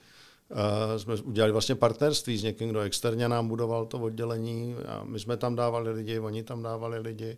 Uh, 0.50 0.98
jsme 0.98 1.14
udělali 1.14 1.52
vlastně 1.52 1.74
partnerství 1.74 2.38
s 2.38 2.42
někým, 2.42 2.68
kdo 2.68 2.80
externě 2.80 3.28
nám 3.28 3.48
budoval 3.48 3.86
to 3.86 3.98
oddělení. 3.98 4.74
A 4.86 5.04
my 5.04 5.20
jsme 5.20 5.36
tam 5.36 5.56
dávali 5.56 5.92
lidi, 5.92 6.18
oni 6.18 6.42
tam 6.42 6.62
dávali 6.62 6.98
lidi. 6.98 7.36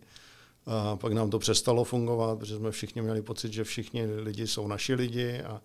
A 0.65 0.95
pak 0.95 1.13
nám 1.13 1.29
to 1.29 1.39
přestalo 1.39 1.83
fungovat, 1.83 2.39
protože 2.39 2.55
jsme 2.55 2.71
všichni 2.71 3.01
měli 3.01 3.21
pocit, 3.21 3.53
že 3.53 3.63
všichni 3.63 4.05
lidi 4.05 4.47
jsou 4.47 4.67
naši 4.67 4.93
lidi 4.93 5.41
a, 5.41 5.61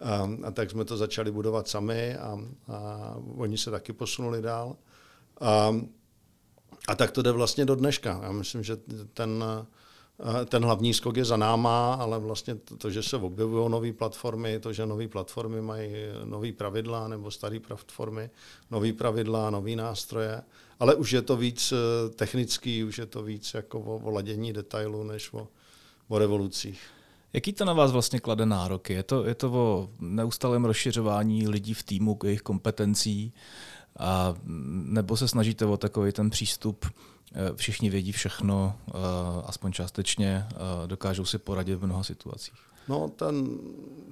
a, 0.00 0.30
a 0.44 0.50
tak 0.50 0.70
jsme 0.70 0.84
to 0.84 0.96
začali 0.96 1.30
budovat 1.30 1.68
sami 1.68 2.16
a, 2.16 2.38
a 2.68 3.14
oni 3.36 3.58
se 3.58 3.70
taky 3.70 3.92
posunuli 3.92 4.42
dál. 4.42 4.76
A, 5.40 5.76
a 6.88 6.94
tak 6.94 7.10
to 7.10 7.22
jde 7.22 7.32
vlastně 7.32 7.64
do 7.64 7.74
dneška. 7.74 8.20
Já 8.22 8.32
myslím, 8.32 8.62
že 8.62 8.76
ten, 9.14 9.44
ten 10.46 10.64
hlavní 10.64 10.94
skok 10.94 11.16
je 11.16 11.24
za 11.24 11.36
náma, 11.36 11.94
ale 11.94 12.18
vlastně 12.18 12.54
to, 12.54 12.76
to 12.76 12.90
že 12.90 13.02
se 13.02 13.16
objevují 13.16 13.70
nové 13.70 13.92
platformy, 13.92 14.60
to, 14.60 14.72
že 14.72 14.86
nové 14.86 15.08
platformy 15.08 15.60
mají 15.60 15.92
nové 16.24 16.52
pravidla 16.52 17.08
nebo 17.08 17.30
staré 17.30 17.60
platformy, 17.60 18.30
nové 18.70 18.92
pravidla, 18.92 19.50
nové 19.50 19.76
nástroje, 19.76 20.42
ale 20.80 20.94
už 20.94 21.10
je 21.12 21.22
to 21.22 21.36
víc 21.36 21.72
eh, 21.72 22.10
technický, 22.10 22.84
už 22.84 22.98
je 22.98 23.06
to 23.06 23.22
víc 23.22 23.54
jako 23.54 23.80
o, 23.80 23.96
o 23.96 24.10
ladění 24.10 24.52
detailu, 24.52 25.02
než 25.02 25.32
o, 25.32 25.48
o 26.08 26.18
revolucích. 26.18 26.80
Jaký 27.32 27.52
to 27.52 27.64
na 27.64 27.72
vás 27.72 27.92
vlastně 27.92 28.20
klade 28.20 28.46
nároky? 28.46 28.92
Je 28.92 29.02
to, 29.02 29.24
je 29.24 29.34
to 29.34 29.52
o 29.52 29.90
neustálém 30.00 30.64
rozšiřování 30.64 31.48
lidí 31.48 31.74
v 31.74 31.82
týmu, 31.82 32.18
jejich 32.24 32.42
kompetencí, 32.42 33.32
a 33.98 34.34
nebo 34.84 35.16
se 35.16 35.28
snažíte 35.28 35.66
o 35.66 35.76
takový 35.76 36.12
ten 36.12 36.30
přístup, 36.30 36.86
eh, 36.86 36.90
všichni 37.54 37.90
vědí 37.90 38.12
všechno, 38.12 38.78
eh, 38.88 38.92
aspoň 39.46 39.72
částečně, 39.72 40.46
dokážou 40.86 41.24
si 41.24 41.38
poradit 41.38 41.74
v 41.74 41.86
mnoha 41.86 42.02
situacích? 42.02 42.54
No, 42.88 43.08
ten, 43.08 43.58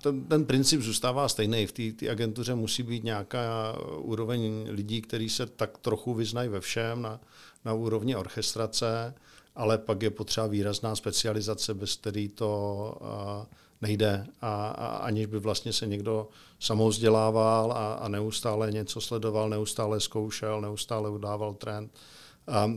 ten, 0.03 0.25
ten 0.25 0.45
princip 0.45 0.81
zůstává 0.81 1.29
stejný. 1.29 1.67
V 1.67 1.73
té 1.73 2.11
agentuře 2.11 2.55
musí 2.55 2.83
být 2.83 3.05
nějaká 3.05 3.77
úroveň 3.99 4.67
lidí, 4.71 5.03
kteří 5.03 5.29
se 5.29 5.47
tak 5.47 5.79
trochu 5.79 6.15
vyznají 6.15 6.49
ve 6.49 6.61
všem 6.61 7.03
na, 7.03 7.21
na 7.65 7.73
úrovni 7.73 8.17
orchestrace, 8.17 9.15
ale 9.55 9.79
pak 9.79 10.03
je 10.03 10.11
potřeba 10.11 10.47
výrazná 10.47 10.97
specializace, 10.97 11.75
bez 11.75 11.97
který 11.97 12.29
to 12.29 12.93
a, 13.03 13.47
nejde. 13.83 14.27
A, 14.41 14.69
a 14.69 14.87
aniž 14.97 15.27
by 15.27 15.39
vlastně 15.39 15.73
se 15.73 15.87
někdo 15.87 16.29
samozdělával 16.61 17.73
a, 17.73 17.95
a 17.95 18.09
neustále 18.09 18.73
něco 18.73 19.01
sledoval, 19.01 19.49
neustále 19.49 20.01
zkoušel, 20.01 20.61
neustále 20.61 21.11
udával 21.11 21.55
trend, 21.55 21.93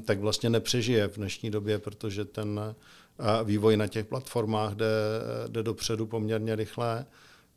tak 0.05 0.19
vlastně 0.19 0.49
nepřežije 0.49 1.07
v 1.07 1.15
dnešní 1.15 1.51
době, 1.51 1.79
protože 1.79 2.25
ten 2.25 2.75
vývoj 3.43 3.77
na 3.77 3.87
těch 3.87 4.05
platformách 4.05 4.73
jde, 4.73 4.85
jde 5.47 5.63
dopředu 5.63 6.05
poměrně 6.05 6.55
rychle. 6.55 7.05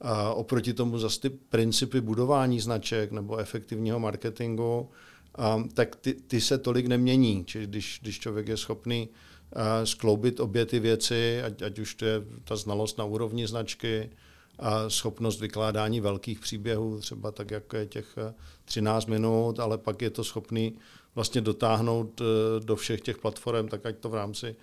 A 0.01 0.35
oproti 0.35 0.73
tomu 0.73 0.99
zase 0.99 1.21
ty 1.21 1.31
principy 1.31 2.01
budování 2.01 2.61
značek 2.61 3.13
nebo 3.13 3.37
efektivního 3.37 4.01
marketingu, 4.01 4.91
a, 5.35 5.63
tak 5.75 5.97
ty, 5.97 6.15
ty 6.15 6.41
se 6.41 6.59
tolik 6.59 6.87
nemění. 6.87 7.45
Čili 7.45 7.67
když, 7.67 7.99
když 8.03 8.21
člověk 8.21 8.49
je 8.49 8.57
schopný 8.57 9.09
a, 9.53 9.87
skloubit 9.87 10.41
obě 10.41 10.67
ty 10.67 10.81
věci, 10.81 11.43
ať, 11.43 11.63
ať 11.63 11.79
už 11.79 11.95
to 11.95 12.05
je 12.05 12.23
ta 12.45 12.57
znalost 12.57 12.99
na 12.99 13.05
úrovni 13.05 13.47
značky, 13.47 14.11
a 14.59 14.91
schopnost 14.91 15.41
vykládání 15.41 16.01
velkých 16.01 16.41
příběhů, 16.41 17.01
třeba 17.01 17.31
tak, 17.31 17.51
jako 17.51 17.77
je 17.77 17.87
těch 17.87 18.19
13 18.65 19.07
minut, 19.07 19.61
ale 19.61 19.79
pak 19.79 20.03
je 20.03 20.11
to 20.11 20.25
schopný 20.25 20.79
vlastně 21.15 21.41
dotáhnout 21.41 22.21
e, 22.21 22.25
do 22.61 22.77
všech 22.77 23.01
těch 23.01 23.19
platform, 23.19 23.69
tak 23.69 23.87
ať 23.87 23.97
to 23.97 24.09
v 24.09 24.15
rámci 24.15 24.57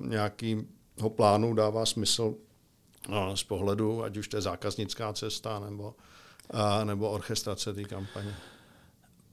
nějakého 0.00 1.10
plánu 1.16 1.54
dává 1.54 1.86
smysl 1.86 2.34
z 3.34 3.42
pohledu, 3.42 4.04
ať 4.04 4.16
už 4.16 4.28
to 4.28 4.36
je 4.36 4.40
zákaznická 4.40 5.12
cesta 5.12 5.58
nebo, 5.58 5.94
nebo 6.84 7.10
orchestrace 7.10 7.74
té 7.74 7.84
kampaně. 7.84 8.34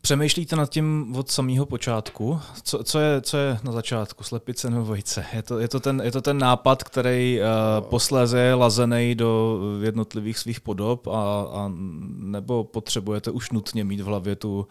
Přemýšlíte 0.01 0.55
nad 0.55 0.69
tím 0.69 1.15
od 1.15 1.31
samého 1.31 1.65
počátku? 1.65 2.39
Co, 2.63 2.83
co, 2.83 2.99
je, 2.99 3.21
co 3.21 3.37
je 3.37 3.59
na 3.63 3.71
začátku? 3.71 4.23
Slepice 4.23 4.69
nebo 4.69 4.85
vejce? 4.85 5.25
Je 5.33 5.43
to, 5.43 5.59
je 5.59 5.67
to, 5.67 5.79
ten, 5.79 6.01
je 6.05 6.11
to 6.11 6.21
ten 6.21 6.37
nápad, 6.37 6.83
který 6.83 7.39
uh, 7.39 7.87
posléze 7.89 8.39
je 8.39 8.53
lazený 8.53 9.15
do 9.15 9.59
jednotlivých 9.81 10.37
svých 10.37 10.61
podob 10.61 11.07
a, 11.07 11.11
a 11.41 11.71
nebo 12.17 12.63
potřebujete 12.63 13.31
už 13.31 13.51
nutně 13.51 13.83
mít 13.83 14.01
v 14.01 14.05
hlavě 14.05 14.35
tu 14.35 14.59
uh, 14.59 14.65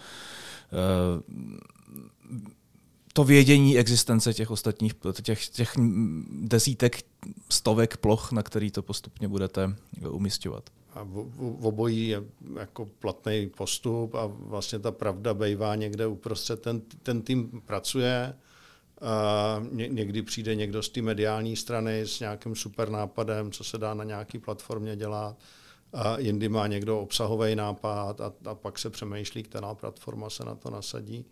to 3.13 3.25
vědění 3.25 3.79
existence 3.79 4.35
těch 4.35 4.51
ostatních, 4.51 4.95
těch, 5.23 5.49
těch 5.49 5.73
desítek, 6.31 7.05
stovek 7.51 7.97
ploch, 7.97 8.33
na 8.33 8.43
který 8.43 8.71
to 8.71 8.83
postupně 8.83 9.29
budete 9.29 9.77
umistovat. 10.09 10.71
A 10.95 11.03
v, 11.03 11.67
obojí 11.67 12.09
je 12.09 12.23
jako 12.59 12.87
platný 12.87 13.51
postup 13.57 14.15
a 14.15 14.27
vlastně 14.27 14.79
ta 14.79 14.91
pravda 14.91 15.35
bývá 15.35 15.75
někde 15.75 16.07
uprostřed. 16.07 16.63
Ten, 16.63 16.83
ten 17.03 17.23
tým 17.23 17.63
pracuje, 17.67 18.35
a 19.01 19.63
ně, 19.73 19.89
někdy 19.89 20.23
přijde 20.23 20.55
někdo 20.55 20.83
z 20.83 20.89
té 20.89 21.03
mediální 21.03 21.57
strany 21.57 22.01
s 22.01 22.21
nějakým 22.21 22.55
super 22.55 22.91
nápadem, 22.91 23.53
co 23.53 23.65
se 23.65 23.79
dá 23.79 23.95
na 23.95 24.05
nějaké 24.05 24.39
platformě 24.39 24.97
dělat, 24.97 25.37
a 25.95 26.19
jindy 26.19 26.49
má 26.49 26.67
někdo 26.67 27.01
obsahový 27.01 27.57
nápad 27.57 28.21
a, 28.21 28.33
a 28.45 28.55
pak 28.55 28.79
se 28.79 28.91
přemýšlí, 28.91 29.43
která 29.43 29.75
platforma 29.75 30.31
se 30.31 30.45
na 30.45 30.55
to 30.55 30.71
nasadí. 30.71 31.25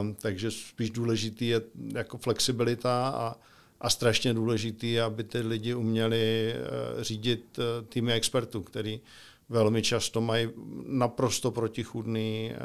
Um, 0.00 0.14
takže 0.14 0.50
spíš 0.50 0.90
důležitý 0.90 1.48
je 1.48 1.60
jako 1.94 2.18
flexibilita 2.18 3.08
a, 3.08 3.36
a 3.80 3.90
strašně 3.90 4.34
důležitý 4.34 4.92
je, 4.92 5.02
aby 5.02 5.24
ty 5.24 5.38
lidi 5.38 5.74
uměli 5.74 6.54
uh, 6.54 7.02
řídit 7.02 7.58
uh, 7.58 7.86
týmy 7.86 8.12
expertů, 8.12 8.62
který 8.62 9.00
velmi 9.48 9.82
často 9.82 10.20
mají 10.20 10.48
naprosto 10.86 11.50
protichůdné 11.50 12.50
uh, 12.50 12.56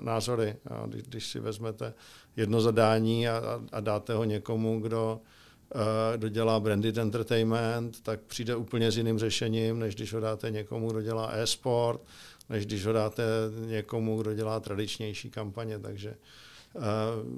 názory. 0.00 0.56
A 0.70 0.86
když, 0.86 1.02
když 1.02 1.26
si 1.26 1.40
vezmete 1.40 1.94
jedno 2.36 2.60
zadání 2.60 3.28
a, 3.28 3.36
a, 3.36 3.60
a 3.72 3.80
dáte 3.80 4.14
ho 4.14 4.24
někomu, 4.24 4.80
kdo, 4.80 5.20
uh, 5.22 5.28
kdo 6.16 6.28
dělá 6.28 6.60
branded 6.60 6.98
entertainment, 6.98 8.00
tak 8.02 8.20
přijde 8.20 8.56
úplně 8.56 8.90
s 8.90 8.96
jiným 8.96 9.18
řešením, 9.18 9.78
než 9.78 9.94
když 9.94 10.12
ho 10.12 10.20
dáte 10.20 10.50
někomu, 10.50 10.90
kdo 10.90 11.02
dělá 11.02 11.30
e-sport, 11.32 12.00
než 12.48 12.66
když 12.66 12.86
ho 12.86 12.92
dáte 12.92 13.22
někomu, 13.66 14.22
kdo 14.22 14.34
dělá 14.34 14.60
tradičnější 14.60 15.30
kampaně. 15.30 15.78
Takže 15.78 16.16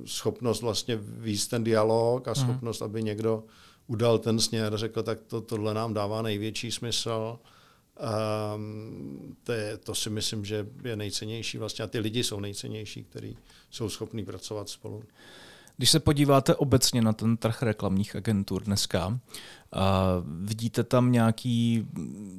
schopnost 0.05 0.63
vlastně 0.63 0.97
víc 1.03 1.47
ten 1.47 1.65
dialog 1.65 2.29
a 2.29 2.31
mhm. 2.31 2.41
schopnost, 2.41 2.83
aby 2.83 3.03
někdo 3.03 3.45
udal 3.87 4.19
ten 4.19 4.41
směr, 4.41 4.77
řekl, 4.77 5.03
tak 5.03 5.21
to, 5.21 5.41
tohle 5.41 5.75
nám 5.75 5.95
dává 5.95 6.23
největší 6.23 6.73
smysl. 6.73 7.39
Um, 8.55 9.37
to, 9.45 9.53
je, 9.53 9.77
to 9.77 9.95
si 9.95 10.11
myslím, 10.11 10.45
že 10.45 10.67
je 10.85 10.97
nejcennější 10.97 11.59
vlastně 11.59 11.85
a 11.85 11.89
ty 11.89 11.99
lidi 11.99 12.25
jsou 12.25 12.41
nejcennější, 12.41 13.05
kteří 13.05 13.37
jsou 13.71 13.89
schopní 13.89 14.25
pracovat 14.25 14.69
spolu. 14.69 15.03
Když 15.79 15.91
se 15.91 16.01
podíváte 16.01 16.55
obecně 16.55 17.03
na 17.03 17.13
ten 17.13 17.37
trh 17.37 17.63
reklamních 17.63 18.17
agentur 18.17 18.63
dneska, 18.63 19.21
a 19.73 20.07
vidíte 20.25 20.85
tam 20.85 21.13
nějaký 21.13 21.89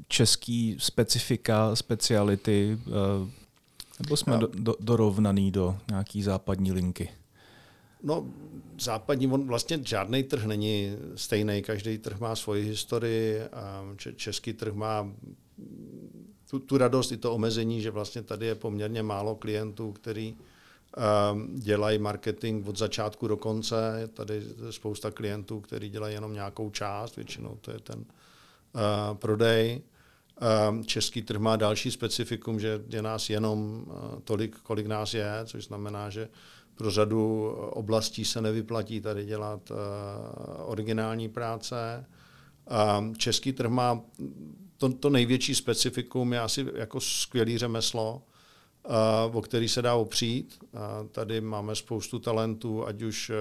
český 0.08 0.76
specifika, 0.80 1.76
speciality, 1.76 2.80
nebo 4.00 4.18
jsme 4.18 4.38
do, 4.38 4.50
do, 4.54 4.76
dorovnaný 4.80 5.52
do 5.52 5.78
nějaký 5.90 6.24
západní 6.24 6.72
linky? 6.72 7.10
No, 8.04 8.26
západní, 8.80 9.28
on 9.28 9.48
vlastně 9.48 9.80
žádný 9.84 10.24
trh 10.24 10.46
není 10.46 10.96
stejný, 11.16 11.62
každý 11.62 11.98
trh 11.98 12.20
má 12.20 12.36
svoji 12.36 12.64
historii 12.64 13.42
a 13.42 13.84
český 14.16 14.54
trh 14.54 14.74
má 14.74 15.12
tu, 16.50 16.60
tu 16.60 16.78
radost 16.78 17.12
i 17.12 17.18
to 17.18 17.34
omezení, 17.34 17.82
že 17.82 17.92
vlastně 17.92 18.22
tady 18.22 18.46
je 18.46 18.56
poměrně 18.56 19.04
málo 19.04 19.36
klientů, 19.36 19.92
který 19.92 20.36
dělají 21.56 22.00
marketing 22.00 22.68
od 22.68 22.78
začátku 22.78 23.28
do 23.28 23.38
konce. 23.38 23.98
Je 24.00 24.08
tady 24.08 24.42
spousta 24.70 25.12
klientů, 25.12 25.60
kteří 25.60 25.90
dělají 25.90 26.14
jenom 26.14 26.34
nějakou 26.34 26.70
část, 26.70 27.16
většinou 27.16 27.58
to 27.62 27.72
je 27.72 27.80
ten 27.80 28.00
uh, 28.00 29.18
prodej. 29.18 29.82
Uh, 30.72 30.84
český 30.84 31.22
trh 31.22 31.40
má 31.40 31.56
další 31.56 31.92
specifikum, 31.92 32.60
že 32.60 32.82
je 32.90 33.02
nás 33.02 33.30
jenom 33.30 33.86
uh, 33.88 34.20
tolik, 34.24 34.56
kolik 34.64 34.88
nás 34.88 35.14
je, 35.14 35.32
což 35.46 35.66
znamená, 35.66 36.10
že 36.10 36.30
pro 36.76 36.92
řadu 36.92 37.50
oblastí 37.70 38.26
se 38.26 38.42
nevyplatí 38.42 39.02
tady 39.02 39.26
dělat 39.26 39.72
uh, 39.72 39.78
originální 40.66 41.30
práce. 41.30 42.06
Uh, 42.72 43.14
český 43.16 43.54
trh 43.54 43.70
má 43.70 44.02
to, 44.78 44.90
to 44.90 45.10
největší 45.10 45.56
specifikum 45.56 46.34
je 46.34 46.40
asi 46.40 46.68
jako 46.76 47.00
skvělý 47.00 47.58
řemeslo, 47.58 48.22
o 49.32 49.42
který 49.42 49.68
se 49.68 49.82
dá 49.82 49.96
opřít. 49.96 50.60
Tady 51.12 51.42
máme 51.42 51.76
spoustu 51.76 52.20
talentů, 52.20 52.88
ať 52.88 53.02
už 53.02 53.30
uh, 53.30 53.36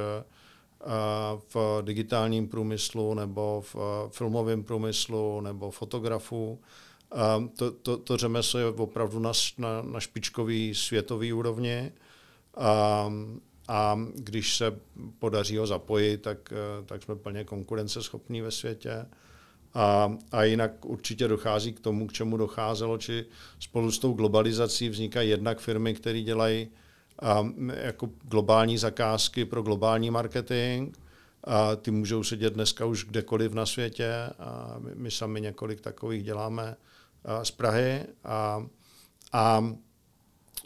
v 1.55 1.83
digitálním 1.83 2.49
průmyslu, 2.49 3.15
nebo 3.15 3.63
v 3.67 3.75
uh, 3.75 3.83
filmovém 4.11 4.65
průmyslu, 4.65 5.41
nebo 5.41 5.71
fotografu. 5.71 6.61
To, 7.57 7.71
to, 7.71 7.97
to 7.97 8.17
řemeslo 8.17 8.61
je 8.61 8.67
opravdu 8.67 9.19
na, 9.19 9.33
na, 9.59 9.83
na 9.83 10.01
špičkový 10.01 10.75
světový 10.75 11.33
úrovni. 11.33 11.93
Uh, 12.57 12.63
a 13.69 13.99
když 14.15 14.57
se 14.57 14.81
podaří 15.19 15.57
ho 15.57 15.67
zapojit, 15.67 16.19
tak, 16.23 16.53
tak 16.87 17.03
jsme 17.03 17.17
plně 17.17 17.45
konkurenceschopní 17.45 18.41
ve 18.41 18.51
světě. 18.51 19.07
A, 19.75 20.17
a 20.33 20.45
jinak 20.45 20.85
určitě 20.85 21.29
dochází 21.29 21.73
k 21.73 21.81
tomu, 21.81 22.07
k 22.07 22.13
čemu 22.13 22.37
docházelo, 22.37 22.99
či 22.99 23.25
spolu 23.61 23.91
s 23.91 23.99
tou 23.99 24.13
globalizací 24.13 24.89
vznikají 24.89 25.31
jednak 25.31 25.59
firmy, 25.59 25.95
které 25.95 26.23
dělají 26.23 26.69
a, 27.23 27.47
jako 27.83 28.11
globální 28.23 28.79
zakázky 28.79 29.45
pro 29.45 29.63
globální 29.63 30.11
marketing. 30.11 30.97
A 31.45 31.77
ty 31.77 31.91
můžou 31.91 32.25
sedět 32.25 32.53
dneska 32.53 32.85
už 32.85 33.05
kdekoliv 33.05 33.53
na 33.53 33.67
světě. 33.67 34.13
A 34.39 34.77
my, 34.79 34.91
my 34.95 35.11
sami 35.11 35.41
několik 35.41 35.81
takových 35.81 36.23
děláme 36.25 36.77
a, 37.25 37.45
z 37.45 37.51
Prahy. 37.51 38.05
A, 38.25 38.67
a, 39.33 39.75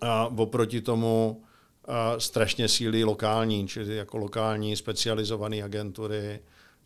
a 0.00 0.26
oproti 0.36 0.80
tomu 0.80 1.42
a, 1.84 2.20
strašně 2.20 2.68
sílí 2.68 3.04
lokální, 3.04 3.68
čili 3.68 3.96
jako 3.96 4.16
lokální 4.16 4.76
specializované 4.76 5.62
agentury, 5.62 6.40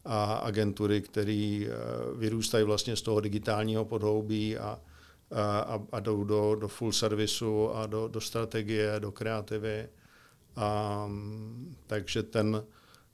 a 0.07 0.35
agentury, 0.35 1.01
které 1.01 1.67
eh, 1.67 1.71
vyrůstají 2.17 2.65
vlastně 2.65 2.97
z 2.97 3.03
toho 3.03 3.21
digitálního 3.21 3.85
podhoubí 3.85 4.59
a, 4.59 4.81
a, 5.35 5.83
a 5.93 6.01
jdou 6.01 6.25
do, 6.25 6.55
do 6.55 6.69
full 6.69 6.93
servisu 6.93 7.71
a 7.75 7.87
do, 7.87 8.09
do 8.09 8.21
strategie, 8.21 8.95
do 8.99 9.13
kreativy. 9.13 9.89
A, 10.57 11.11
takže 11.87 12.23
ten, 12.23 12.65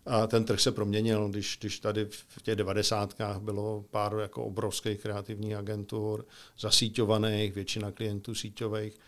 a 0.06 0.26
ten 0.26 0.44
trh 0.44 0.60
se 0.60 0.72
proměnil, 0.72 1.28
když, 1.28 1.58
když 1.60 1.80
tady 1.80 2.04
v 2.10 2.42
těch 2.42 2.56
devadesátkách 2.56 3.40
bylo 3.40 3.84
pár 3.90 4.16
jako 4.20 4.44
obrovských 4.44 5.00
kreativních 5.00 5.54
agentur, 5.54 6.26
zasíťovaných, 6.58 7.54
většina 7.54 7.90
klientů 7.90 8.34
síťových, 8.34 8.98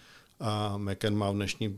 a 0.40 0.77
Meken 0.77 1.16
má 1.16 1.31
v 1.31 1.35
dnešní 1.35 1.77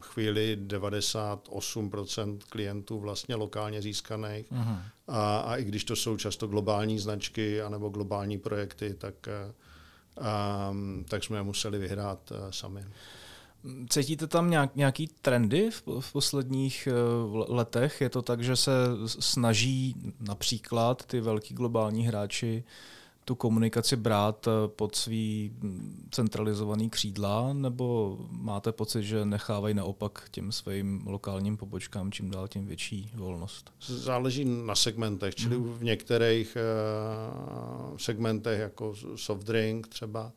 chvíli 0.00 0.58
98% 0.66 2.38
klientů 2.48 3.00
vlastně 3.00 3.34
lokálně 3.34 3.82
získaných. 3.82 4.52
Uh-huh. 4.52 4.82
A, 5.08 5.38
a 5.38 5.56
i 5.56 5.64
když 5.64 5.84
to 5.84 5.96
jsou 5.96 6.16
často 6.16 6.46
globální 6.46 6.98
značky 6.98 7.62
anebo 7.62 7.88
globální 7.88 8.38
projekty, 8.38 8.94
tak, 8.94 9.28
a, 9.28 9.30
eh, 9.30 9.52
ehm, 10.70 11.04
tak 11.08 11.24
jsme 11.24 11.38
je 11.38 11.42
museli 11.42 11.78
vyhrát 11.78 12.32
eh, 12.32 12.52
sami. 12.52 12.84
Cítíte 13.88 14.26
tam 14.26 14.50
nějak, 14.50 14.76
nějaký 14.76 15.08
trendy 15.22 15.70
v, 15.70 15.82
v 16.00 16.12
posledních 16.12 16.88
uh, 17.26 17.44
letech? 17.48 18.00
Je 18.00 18.08
to 18.08 18.22
tak, 18.22 18.42
že 18.42 18.56
se 18.56 18.72
snaží 19.06 19.94
například 20.20 21.06
ty 21.06 21.20
velký 21.20 21.54
globální 21.54 22.06
hráči 22.06 22.64
uh, 22.66 22.72
tu 23.28 23.34
komunikaci 23.34 23.96
brát 23.96 24.48
eh, 24.48 24.68
pod 24.68 24.94
svý 24.94 25.52
hm, 25.60 26.08
centralizovaný 26.10 26.90
křídla, 26.90 27.52
nebo 27.52 28.18
máte 28.30 28.72
pocit, 28.72 29.02
že 29.02 29.24
nechávají 29.24 29.74
naopak 29.74 30.28
těm 30.30 30.52
svým 30.52 31.02
lokálním 31.06 31.56
pobočkám 31.56 32.12
čím 32.12 32.30
dál 32.30 32.48
tím 32.48 32.66
větší 32.66 33.10
volnost? 33.14 33.72
Záleží 33.86 34.44
na 34.44 34.74
segmentech, 34.74 35.34
čili 35.34 35.56
hmm. 35.56 35.74
v 35.74 35.84
některých 35.84 36.56
uh, 36.56 37.96
segmentech, 37.96 38.60
jako 38.60 38.94
soft 39.16 39.46
drink 39.46 39.88
třeba, 39.88 40.32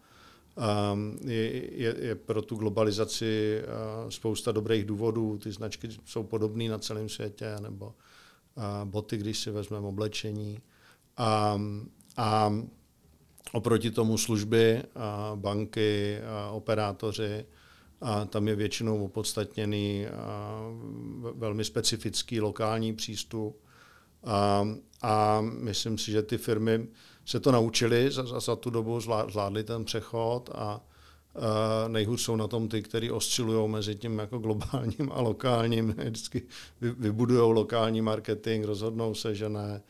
um, 0.94 1.18
je, 1.24 1.76
je, 1.82 1.96
je 2.00 2.16
pro 2.16 2.42
tu 2.42 2.56
globalizaci 2.56 3.62
uh, 3.64 4.10
spousta 4.10 4.52
dobrých 4.52 4.86
důvodů. 4.86 5.38
Ty 5.38 5.52
značky 5.52 5.90
jsou 6.06 6.24
podobné 6.24 6.70
na 6.70 6.78
celém 6.78 7.10
světě, 7.10 7.56
nebo 7.60 7.86
uh, 7.86 8.64
boty, 8.84 9.18
když 9.18 9.40
si 9.40 9.52
vezmeme 9.52 9.88
oblečení. 9.88 10.60
Um, 11.56 11.90
a 12.18 12.54
Oproti 13.54 13.92
tomu 13.92 14.18
služby, 14.18 14.84
a 14.96 15.32
banky, 15.36 16.20
a 16.22 16.52
operátoři, 16.52 17.46
a 18.02 18.26
tam 18.26 18.48
je 18.48 18.56
většinou 18.56 19.06
opodstatněný 19.06 20.06
velmi 21.34 21.66
specifický 21.66 22.42
lokální 22.42 22.96
přístup. 22.96 23.64
A, 24.24 24.68
a 25.02 25.42
myslím 25.42 25.98
si, 25.98 26.12
že 26.12 26.22
ty 26.22 26.38
firmy 26.38 26.88
se 27.26 27.40
to 27.40 27.52
naučily 27.52 28.12
za, 28.12 28.40
za 28.40 28.56
tu 28.56 28.70
dobu, 28.70 29.00
zvládly 29.00 29.64
ten 29.64 29.86
přechod 29.86 30.50
a, 30.56 30.56
a 30.56 30.82
nejhůř 31.88 32.22
jsou 32.22 32.36
na 32.36 32.48
tom 32.48 32.68
ty, 32.68 32.82
kteří 32.82 33.12
oscilují 33.12 33.70
mezi 33.70 33.96
tím 33.96 34.20
jako 34.20 34.38
globálním 34.40 35.12
do, 35.12 35.94
Vždycky 35.98 36.42
vybudují 36.82 37.54
lokální 37.54 38.02
marketing, 38.02 38.66
rozhodnou 38.66 39.16
se, 39.16 39.36
že 39.36 39.50
ne, 39.50 39.82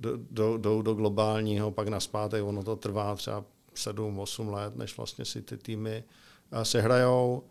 jdou 0.00 0.16
do, 0.30 0.56
do, 0.58 0.82
do 0.82 0.94
globálního, 0.94 1.70
pak 1.70 1.88
na 1.88 2.00
zpátek, 2.00 2.44
ono 2.44 2.62
to 2.62 2.76
trvá 2.76 3.14
třeba 3.14 3.44
7-8 3.74 4.50
let, 4.50 4.76
než 4.76 4.96
vlastně 4.96 5.24
si 5.24 5.42
ty 5.42 5.56
týmy 5.56 6.04
eh, 6.52 6.64
sehrajou. 6.64 7.42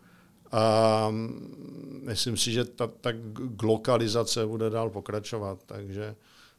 A 0.52 1.06
mm, 1.10 2.00
myslím 2.04 2.36
si, 2.36 2.52
že 2.52 2.64
ta, 2.64 2.86
ta 2.86 3.12
glokalizace 3.32 4.46
bude 4.46 4.70
dál 4.70 4.90
pokračovat, 4.90 5.58
takže 5.66 6.16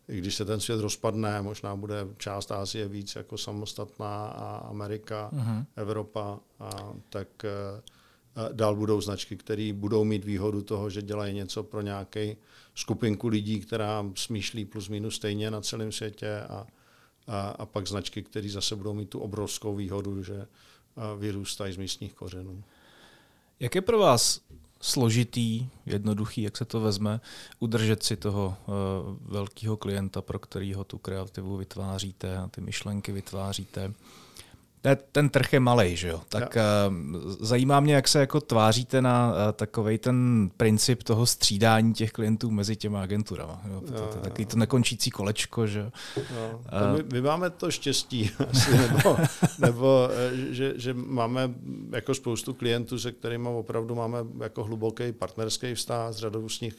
i 0.07 0.17
když 0.17 0.35
se 0.35 0.45
ten 0.45 0.59
svět 0.59 0.79
rozpadne, 0.79 1.41
možná 1.41 1.75
bude 1.75 2.07
část 2.17 2.51
Asie 2.51 2.87
víc 2.87 3.15
jako 3.15 3.37
samostatná 3.37 4.27
a 4.27 4.67
Amerika, 4.69 5.31
uh-huh. 5.33 5.65
Evropa, 5.75 6.39
a 6.59 6.69
tak 7.09 7.27
uh, 7.43 8.49
dál 8.51 8.75
budou 8.75 9.01
značky, 9.01 9.37
které 9.37 9.73
budou 9.73 10.03
mít 10.03 10.25
výhodu 10.25 10.61
toho, 10.61 10.89
že 10.89 11.01
dělají 11.01 11.33
něco 11.33 11.63
pro 11.63 11.81
nějaký 11.81 12.37
skupinku 12.77 13.27
lidí, 13.27 13.59
která 13.59 14.05
smýšlí 14.15 14.65
plus 14.65 14.89
minus 14.89 15.15
stejně 15.15 15.51
na 15.51 15.61
celém 15.61 15.91
světě 15.91 16.39
a, 16.49 16.67
a, 17.27 17.49
a 17.49 17.65
pak 17.65 17.87
značky, 17.87 18.23
které 18.23 18.49
zase 18.49 18.75
budou 18.75 18.93
mít 18.93 19.09
tu 19.09 19.19
obrovskou 19.19 19.75
výhodu, 19.75 20.23
že 20.23 20.47
vyrůstají 21.17 21.73
z 21.73 21.77
místních 21.77 22.13
kořenů. 22.13 22.63
Jak 23.59 23.75
je 23.75 23.81
pro 23.81 23.99
vás 23.99 24.41
složitý, 24.81 25.69
jednoduchý, 25.85 26.41
jak 26.41 26.57
se 26.57 26.65
to 26.65 26.79
vezme, 26.79 27.21
udržet 27.59 28.03
si 28.03 28.15
toho 28.15 28.57
uh, 28.67 28.73
velkého 29.21 29.77
klienta, 29.77 30.21
pro 30.21 30.39
kterého 30.39 30.83
tu 30.83 30.97
kreativu 30.97 31.57
vytváříte 31.57 32.37
a 32.37 32.47
ty 32.47 32.61
myšlenky 32.61 33.11
vytváříte? 33.11 33.93
Ten 35.11 35.29
trh 35.29 35.53
je 35.53 35.59
malý, 35.59 35.95
že 35.95 36.07
jo? 36.07 36.21
Tak 36.29 36.55
ja. 36.55 36.63
zajímá 37.39 37.79
mě, 37.79 37.95
jak 37.95 38.07
se 38.07 38.19
jako 38.19 38.41
tváříte 38.41 39.01
na 39.01 39.33
takový 39.53 39.97
ten 39.97 40.49
princip 40.57 41.03
toho 41.03 41.25
střídání 41.25 41.93
těch 41.93 42.11
klientů 42.11 42.51
mezi 42.51 42.75
těma 42.75 43.01
agenturama. 43.01 43.61
Jo? 43.71 43.81
To, 43.81 43.93
to, 43.93 44.07
to, 44.07 44.19
takový 44.19 44.45
to 44.45 44.57
nekončící 44.57 45.11
kolečko, 45.11 45.67
že 45.67 45.79
jo? 45.79 45.91
my, 46.97 47.03
my 47.13 47.21
máme 47.21 47.49
to 47.49 47.71
štěstí, 47.71 48.31
asi, 48.49 48.77
nebo, 48.77 49.17
nebo 49.59 50.09
že, 50.49 50.73
že 50.75 50.93
máme 50.93 51.53
jako 51.91 52.13
spoustu 52.13 52.53
klientů, 52.53 52.99
se 52.99 53.11
kterými 53.11 53.49
opravdu 53.49 53.95
máme 53.95 54.17
jako 54.39 54.63
hluboký 54.63 55.11
partnerský 55.11 55.73
vztah, 55.73 56.13
s 56.13 56.17
řadou 56.17 56.49
z 56.49 56.61
nich 56.61 56.75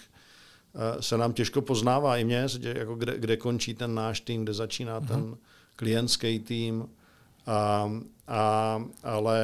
se 1.01 1.19
nám 1.19 1.33
těžko 1.33 1.63
poznává 1.63 2.17
i 2.17 2.25
mě, 2.25 2.47
jako 2.63 2.95
kde, 2.95 3.19
kde 3.19 3.37
končí 3.37 3.75
ten 3.75 3.95
náš 3.95 4.21
tým, 4.21 4.43
kde 4.43 4.55
začíná 4.55 5.01
ten 5.01 5.21
mhm. 5.21 5.37
klientský 5.77 6.39
tým, 6.39 6.89
a, 7.49 7.91
a, 8.27 8.85
ale 9.03 9.41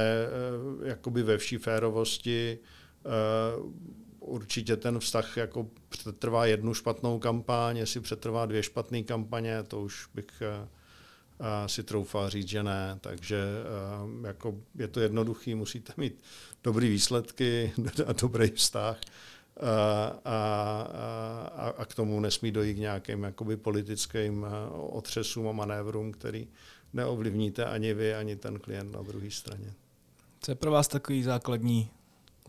eh, 0.85 0.89
jakoby 0.89 1.23
ve 1.23 1.39
vší 1.39 1.59
férovosti 1.59 2.59
eh, 2.59 3.09
určitě 4.21 4.77
ten 4.77 4.99
vztah 4.99 5.37
jako 5.37 5.67
přetrvá 5.89 6.47
jednu 6.47 6.75
špatnou 6.75 7.19
kampaň, 7.19 7.77
jestli 7.77 8.01
přetrvá 8.01 8.47
dvě 8.47 8.63
špatné 8.63 9.03
kampaně, 9.03 9.63
to 9.63 9.81
už 9.81 10.09
bych 10.15 10.43
eh, 10.43 10.69
si 11.67 11.83
troufal 11.83 12.31
říct, 12.31 12.49
že 12.49 12.63
ne. 12.63 12.99
Takže 13.01 13.45
jako 14.27 14.55
je 14.75 14.89
to 14.89 15.01
jednoduchý, 15.01 15.55
musíte 15.55 15.93
mít 15.97 16.21
dobré 16.65 16.89
výsledky 16.89 17.73
a 18.07 18.13
dobrý 18.13 18.51
vztah. 18.51 19.01
A, 19.61 20.21
a, 20.25 20.89
a, 21.57 21.75
a 21.77 21.85
k 21.85 21.95
tomu 21.95 22.21
nesmí 22.21 22.53
dojít 22.53 22.75
k 22.75 22.79
nějakým 22.79 23.23
jakoby 23.23 23.57
politickým 23.57 24.47
otřesům 24.73 25.49
a 25.49 25.53
manévrům, 25.53 26.13
který 26.13 26.49
neovlivníte 26.95 27.65
ani 27.65 27.95
vy, 27.95 28.15
ani 28.15 28.37
ten 28.37 28.59
klient 28.59 28.93
na 28.93 29.03
druhé 29.03 29.31
straně. 29.31 29.73
Co 30.41 30.51
je 30.51 30.55
pro 30.55 30.71
vás 30.71 30.89
takový 30.89 31.23
základní 31.23 31.91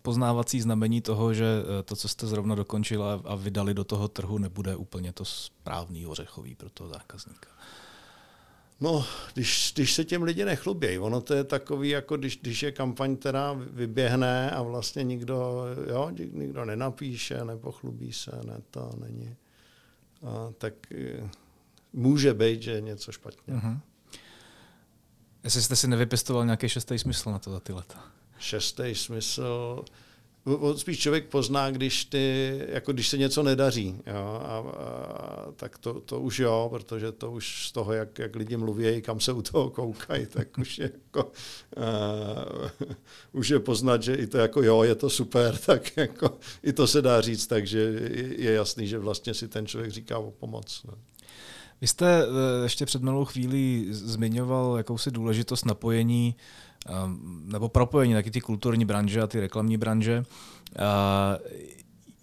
poznávací 0.01 0.61
znamení 0.61 1.01
toho, 1.01 1.33
že 1.33 1.45
eh, 1.45 1.83
to, 1.83 1.95
co 1.95 2.07
jste 2.07 2.27
zrovna 2.27 2.55
dokončili 2.55 3.03
a 3.25 3.35
vydali 3.35 3.73
do 3.73 3.83
toho 3.83 4.07
trhu, 4.07 4.37
nebude 4.37 4.75
úplně 4.75 5.13
to 5.13 5.25
správný 5.25 6.05
ořechový 6.05 6.55
pro 6.55 6.69
toho 6.69 6.89
zákazníka? 6.89 7.49
No, 8.81 9.05
když, 9.33 9.71
když 9.75 9.93
se 9.93 10.03
těm 10.05 10.23
lidi 10.23 10.45
nechlubějí, 10.45 10.99
ono 10.99 11.21
to 11.21 11.33
je 11.33 11.43
takový, 11.43 11.89
jako 11.89 12.17
když, 12.17 12.37
když 12.37 12.63
je 12.63 12.71
kampaň, 12.71 13.15
která 13.15 13.53
vyběhne 13.53 14.51
a 14.51 14.61
vlastně 14.61 15.03
nikdo, 15.03 15.65
jo, 15.89 16.11
nikdo 16.33 16.65
nenapíše, 16.65 17.45
nepochlubí 17.45 18.13
se, 18.13 18.31
ne 18.45 18.61
to 18.71 18.91
není. 18.97 19.35
A, 20.23 20.53
tak 20.57 20.73
eh, 20.91 21.29
může 21.93 22.33
být, 22.33 22.61
že 22.61 22.71
je 22.71 22.81
něco 22.81 23.11
špatně. 23.11 23.53
Uh-huh. 23.53 23.79
Jestli 25.45 25.61
jste 25.61 25.75
si 25.75 25.87
nevypěstoval 25.87 26.45
nějaký 26.45 26.69
šestý 26.69 26.99
smysl 26.99 27.31
na 27.31 27.39
to 27.39 27.51
za 27.51 27.59
ty 27.59 27.73
leta. 27.73 28.03
Šestý 28.39 28.95
smysl, 28.95 29.83
spíš 30.75 30.99
člověk 30.99 31.25
pozná, 31.25 31.71
když, 31.71 32.05
ty, 32.05 32.55
jako 32.67 32.93
když 32.93 33.07
se 33.07 33.17
něco 33.17 33.43
nedaří. 33.43 33.95
Jo, 34.07 34.41
a, 34.43 34.57
a, 34.57 35.51
tak 35.55 35.77
to, 35.77 36.01
to 36.01 36.19
už 36.19 36.39
jo, 36.39 36.67
protože 36.71 37.11
to 37.11 37.31
už 37.31 37.67
z 37.67 37.71
toho, 37.71 37.93
jak, 37.93 38.19
jak 38.19 38.35
lidi 38.35 38.57
mluví, 38.57 39.01
kam 39.01 39.19
se 39.19 39.33
u 39.33 39.41
toho 39.41 39.69
koukají, 39.69 40.25
tak 40.25 40.57
už 40.57 40.79
je, 40.79 40.91
jako, 40.93 41.31
uh, 41.77 42.89
už 43.31 43.49
je 43.49 43.59
poznat, 43.59 44.03
že 44.03 44.15
i 44.15 44.27
to 44.27 44.37
jako 44.37 44.63
jo, 44.63 44.83
je 44.83 44.95
to 44.95 45.09
super, 45.09 45.57
tak 45.65 45.97
jako 45.97 46.37
i 46.63 46.73
to 46.73 46.87
se 46.87 47.01
dá 47.01 47.21
říct, 47.21 47.47
takže 47.47 47.79
je, 48.37 48.53
jasný, 48.53 48.87
že 48.87 48.99
vlastně 48.99 49.33
si 49.33 49.47
ten 49.47 49.67
člověk 49.67 49.91
říká 49.91 50.17
o 50.17 50.31
pomoc. 50.31 50.83
Ne. 50.83 50.93
Vy 51.85 51.89
jste 51.89 52.23
eh, 52.23 52.63
ještě 52.63 52.85
před 52.85 53.01
malou 53.01 53.25
chvílí 53.25 53.87
zmiňoval 53.91 54.77
jakousi 54.77 55.11
důležitost 55.11 55.65
napojení 55.65 56.35
ehm, 56.85 57.43
nebo 57.45 57.69
propojení 57.69 58.13
taky 58.13 58.31
ty 58.31 58.41
kulturní 58.41 58.85
branže 58.85 59.21
a 59.21 59.27
ty 59.27 59.39
reklamní 59.39 59.77
branže. 59.77 60.23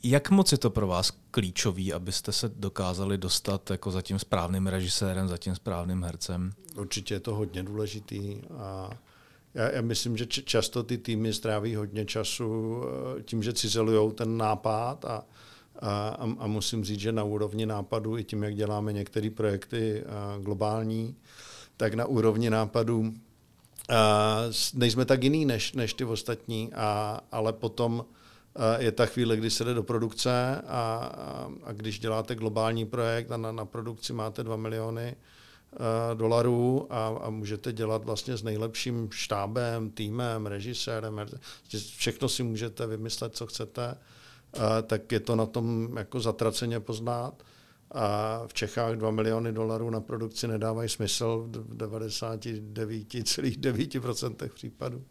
Jak 0.03 0.31
moc 0.31 0.53
je 0.53 0.59
to 0.59 0.70
pro 0.70 0.87
vás 0.87 1.12
klíčový, 1.31 1.92
abyste 1.92 2.33
se 2.33 2.48
dokázali 2.57 3.18
dostat 3.18 3.70
jako 3.70 3.90
za 3.90 4.03
tím 4.03 4.18
správným 4.18 4.66
režisérem, 4.66 5.29
za 5.29 5.38
tím 5.38 5.55
správným 5.55 6.03
hercem? 6.03 6.53
Určitě 6.77 7.14
je 7.14 7.20
to 7.20 7.35
hodně 7.35 7.62
důležitý 7.62 8.40
a 8.59 8.90
já, 9.55 9.70
já 9.70 9.83
myslím, 9.83 10.16
že 10.16 10.27
často 10.27 10.83
ty 10.83 10.98
týmy 10.98 11.33
stráví 11.33 11.75
hodně 11.75 12.05
času 12.05 12.83
eh, 13.18 13.22
tím, 13.22 13.42
že 13.42 13.53
cizelují 13.53 14.12
ten 14.12 14.37
nápad 14.37 15.05
a, 15.05 15.25
a, 15.83 16.16
a 16.38 16.47
musím 16.47 16.85
říct, 16.85 17.01
že 17.01 17.12
na 17.12 17.25
úrovni 17.25 17.66
nápadu, 17.66 18.18
i 18.18 18.25
tím, 18.25 18.42
jak 18.42 18.55
děláme 18.55 18.92
některé 18.92 19.31
projekty 19.31 20.05
globální, 20.40 21.16
tak 21.77 21.95
na 21.95 22.07
úrovni 22.07 22.51
nápadu 22.51 23.14
nejsme 24.75 25.05
tak 25.05 25.25
jiný 25.25 25.45
než, 25.45 25.73
než 25.73 25.95
ty 25.95 26.05
ostatní, 26.05 26.73
a, 26.73 27.21
ale 27.33 27.53
potom 27.53 28.05
je 28.79 28.92
ta 28.92 29.07
chvíle, 29.07 29.37
kdy 29.37 29.51
se 29.51 29.64
jde 29.64 29.75
do 29.75 29.83
produkce 29.83 30.62
a, 30.66 31.11
a, 31.16 31.51
a 31.64 31.73
když 31.73 31.99
děláte 31.99 32.35
globální 32.35 32.87
projekt 32.87 33.31
a 33.31 33.37
na, 33.37 33.53
na 33.53 33.64
produkci 33.64 34.12
máte 34.12 34.45
2 34.45 34.57
miliony 34.57 35.16
dolarů 36.14 36.87
a, 36.90 37.07
a 37.07 37.31
můžete 37.31 37.73
dělat 37.73 38.05
vlastně 38.05 38.37
s 38.37 38.42
nejlepším 38.42 39.09
štábem, 39.12 39.90
týmem, 39.90 40.47
režisérem, 40.47 41.21
všechno 41.97 42.29
si 42.29 42.42
můžete 42.42 42.87
vymyslet, 42.87 43.37
co 43.37 43.47
chcete, 43.47 43.95
tak 44.83 45.12
je 45.12 45.21
to 45.21 45.37
na 45.37 45.47
tom 45.47 45.88
jako 45.97 46.21
zatraceně 46.21 46.81
poznat. 46.81 47.43
A 47.95 48.43
v 48.47 48.55
Čechách 48.55 48.97
2 48.97 49.11
miliony 49.11 49.53
dolarů 49.53 49.91
na 49.91 50.01
produkci 50.01 50.49
nedávají 50.49 50.88
smysl 50.88 51.49
v 51.49 51.77
99,9% 51.77 54.49
případů. 54.55 55.05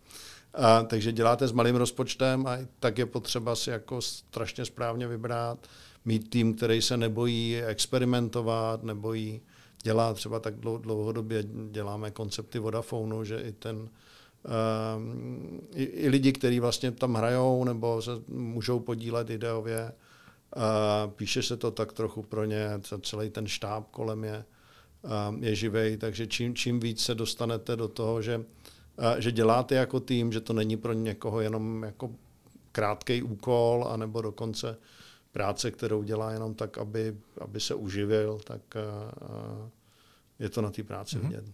A, 0.53 0.83
takže 0.83 1.11
děláte 1.11 1.47
s 1.47 1.51
malým 1.51 1.75
rozpočtem 1.75 2.47
a 2.47 2.57
tak 2.79 2.97
je 2.97 3.05
potřeba 3.05 3.55
si 3.55 3.69
jako 3.69 4.01
strašně 4.01 4.65
správně 4.65 5.07
vybrat, 5.07 5.67
mít 6.05 6.29
tým, 6.29 6.53
který 6.53 6.81
se 6.81 6.97
nebojí 6.97 7.61
experimentovat, 7.61 8.83
nebojí 8.83 9.41
dělat 9.83 10.13
třeba 10.13 10.39
tak 10.39 10.55
dlouhodobě 10.59 11.43
děláme 11.71 12.11
koncepty 12.11 12.59
Vodafonu, 12.59 13.23
že 13.23 13.39
i 13.39 13.51
ten 13.51 13.89
i, 15.75 15.83
i 15.83 16.09
lidi, 16.09 16.31
kteří 16.31 16.59
vlastně 16.59 16.91
tam 16.91 17.13
hrajou 17.13 17.63
nebo 17.63 18.01
se 18.01 18.11
můžou 18.27 18.79
podílet 18.79 19.29
ideově. 19.29 19.91
Píše 21.15 21.43
se 21.43 21.57
to 21.57 21.71
tak 21.71 21.93
trochu 21.93 22.23
pro 22.23 22.45
ně, 22.45 22.69
celý 23.01 23.29
ten 23.29 23.47
štáb 23.47 23.87
kolem 23.91 24.23
je, 24.23 24.45
ehm, 25.03 25.43
je 25.43 25.55
živej, 25.55 25.97
takže 25.97 26.27
čím, 26.27 26.55
čím 26.55 26.79
víc 26.79 27.01
se 27.01 27.15
dostanete 27.15 27.75
do 27.75 27.87
toho, 27.87 28.21
že, 28.21 28.45
že 29.17 29.31
děláte 29.31 29.75
jako 29.75 29.99
tým, 29.99 30.31
že 30.31 30.41
to 30.41 30.53
není 30.53 30.77
pro 30.77 30.93
někoho 30.93 31.41
jenom 31.41 31.83
jako 31.83 32.09
krátký 32.71 33.23
úkol, 33.23 33.87
anebo 33.89 34.21
dokonce 34.21 34.77
práce, 35.31 35.71
kterou 35.71 36.03
dělá 36.03 36.31
jenom 36.31 36.53
tak, 36.53 36.77
aby, 36.77 37.17
aby 37.41 37.59
se 37.59 37.75
uživil, 37.75 38.39
tak 38.43 38.61
je 40.39 40.49
to 40.49 40.61
na 40.61 40.71
té 40.71 40.83
práci 40.83 41.15
mm-hmm. 41.15 41.21
vidět. 41.21 41.45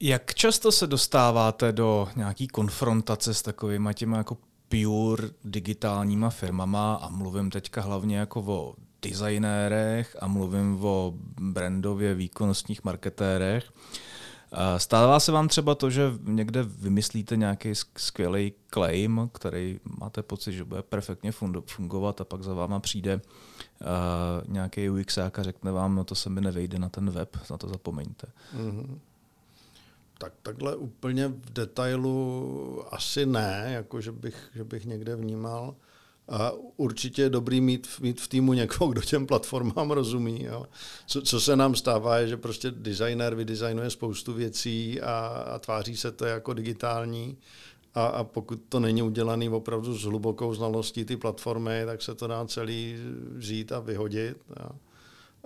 Jak 0.00 0.34
často 0.34 0.72
se 0.72 0.86
dostáváte 0.86 1.72
do 1.72 2.08
nějaký 2.16 2.48
konfrontace 2.48 3.34
s 3.34 3.42
takovými 3.42 3.94
těma 3.94 4.16
jako 4.16 4.36
pure 4.68 5.28
digitálníma 5.44 6.30
firmama 6.30 6.94
a 6.94 7.08
mluvím 7.08 7.50
teďka 7.50 7.80
hlavně 7.80 8.18
jako 8.18 8.40
o 8.40 8.74
designérech 9.02 10.16
a 10.20 10.26
mluvím 10.26 10.84
o 10.84 11.14
brandově 11.40 12.14
výkonnostních 12.14 12.84
marketérech. 12.84 13.72
Stává 14.76 15.20
se 15.20 15.32
vám 15.32 15.48
třeba 15.48 15.74
to, 15.74 15.90
že 15.90 16.12
někde 16.24 16.62
vymyslíte 16.62 17.36
nějaký 17.36 17.72
skvělý 17.96 18.52
claim, 18.70 19.30
který 19.32 19.80
máte 20.00 20.22
pocit, 20.22 20.52
že 20.52 20.64
bude 20.64 20.82
perfektně 20.82 21.32
fungovat 21.66 22.20
a 22.20 22.24
pak 22.24 22.42
za 22.42 22.54
váma 22.54 22.80
přijde 22.80 23.20
nějaký 24.48 24.90
UX 24.90 25.18
a 25.18 25.30
řekne 25.40 25.72
vám, 25.72 25.94
no 25.94 26.04
to 26.04 26.14
se 26.14 26.30
mi 26.30 26.40
nevejde 26.40 26.78
na 26.78 26.88
ten 26.88 27.10
web, 27.10 27.36
na 27.50 27.58
to 27.58 27.68
zapomeňte. 27.68 28.26
Mm-hmm. 28.56 28.98
Tak 30.18 30.32
takhle 30.42 30.76
úplně 30.76 31.28
v 31.28 31.52
detailu 31.52 32.84
asi 32.90 33.26
ne, 33.26 33.70
jako 33.74 34.00
že 34.00 34.12
bych, 34.12 34.50
že 34.54 34.64
bych 34.64 34.84
někde 34.84 35.16
vnímal. 35.16 35.74
A 36.28 36.52
určitě 36.76 37.22
je 37.22 37.30
dobrý 37.30 37.60
mít, 37.60 37.88
mít 38.00 38.20
v 38.20 38.28
týmu 38.28 38.52
někoho, 38.52 38.90
kdo 38.90 39.00
těm 39.00 39.26
platformám 39.26 39.90
rozumí. 39.90 40.44
Jo. 40.44 40.66
Co, 41.06 41.22
co 41.22 41.40
se 41.40 41.56
nám 41.56 41.74
stává, 41.74 42.18
je, 42.18 42.28
že 42.28 42.36
prostě 42.36 42.70
designer 42.70 43.34
vydesignuje 43.34 43.90
spoustu 43.90 44.32
věcí 44.32 45.00
a, 45.00 45.26
a 45.26 45.58
tváří 45.58 45.96
se 45.96 46.12
to 46.12 46.24
jako 46.24 46.54
digitální. 46.54 47.38
A, 47.94 48.06
a 48.06 48.24
pokud 48.24 48.60
to 48.68 48.80
není 48.80 49.02
udělané 49.02 49.50
opravdu 49.50 49.94
s 49.94 50.02
hlubokou 50.02 50.54
znalostí 50.54 51.04
ty 51.04 51.16
platformy, 51.16 51.82
tak 51.86 52.02
se 52.02 52.14
to 52.14 52.26
dá 52.26 52.46
celý 52.46 52.96
vzít 53.36 53.72
a 53.72 53.80
vyhodit. 53.80 54.36
Jo. 54.60 54.70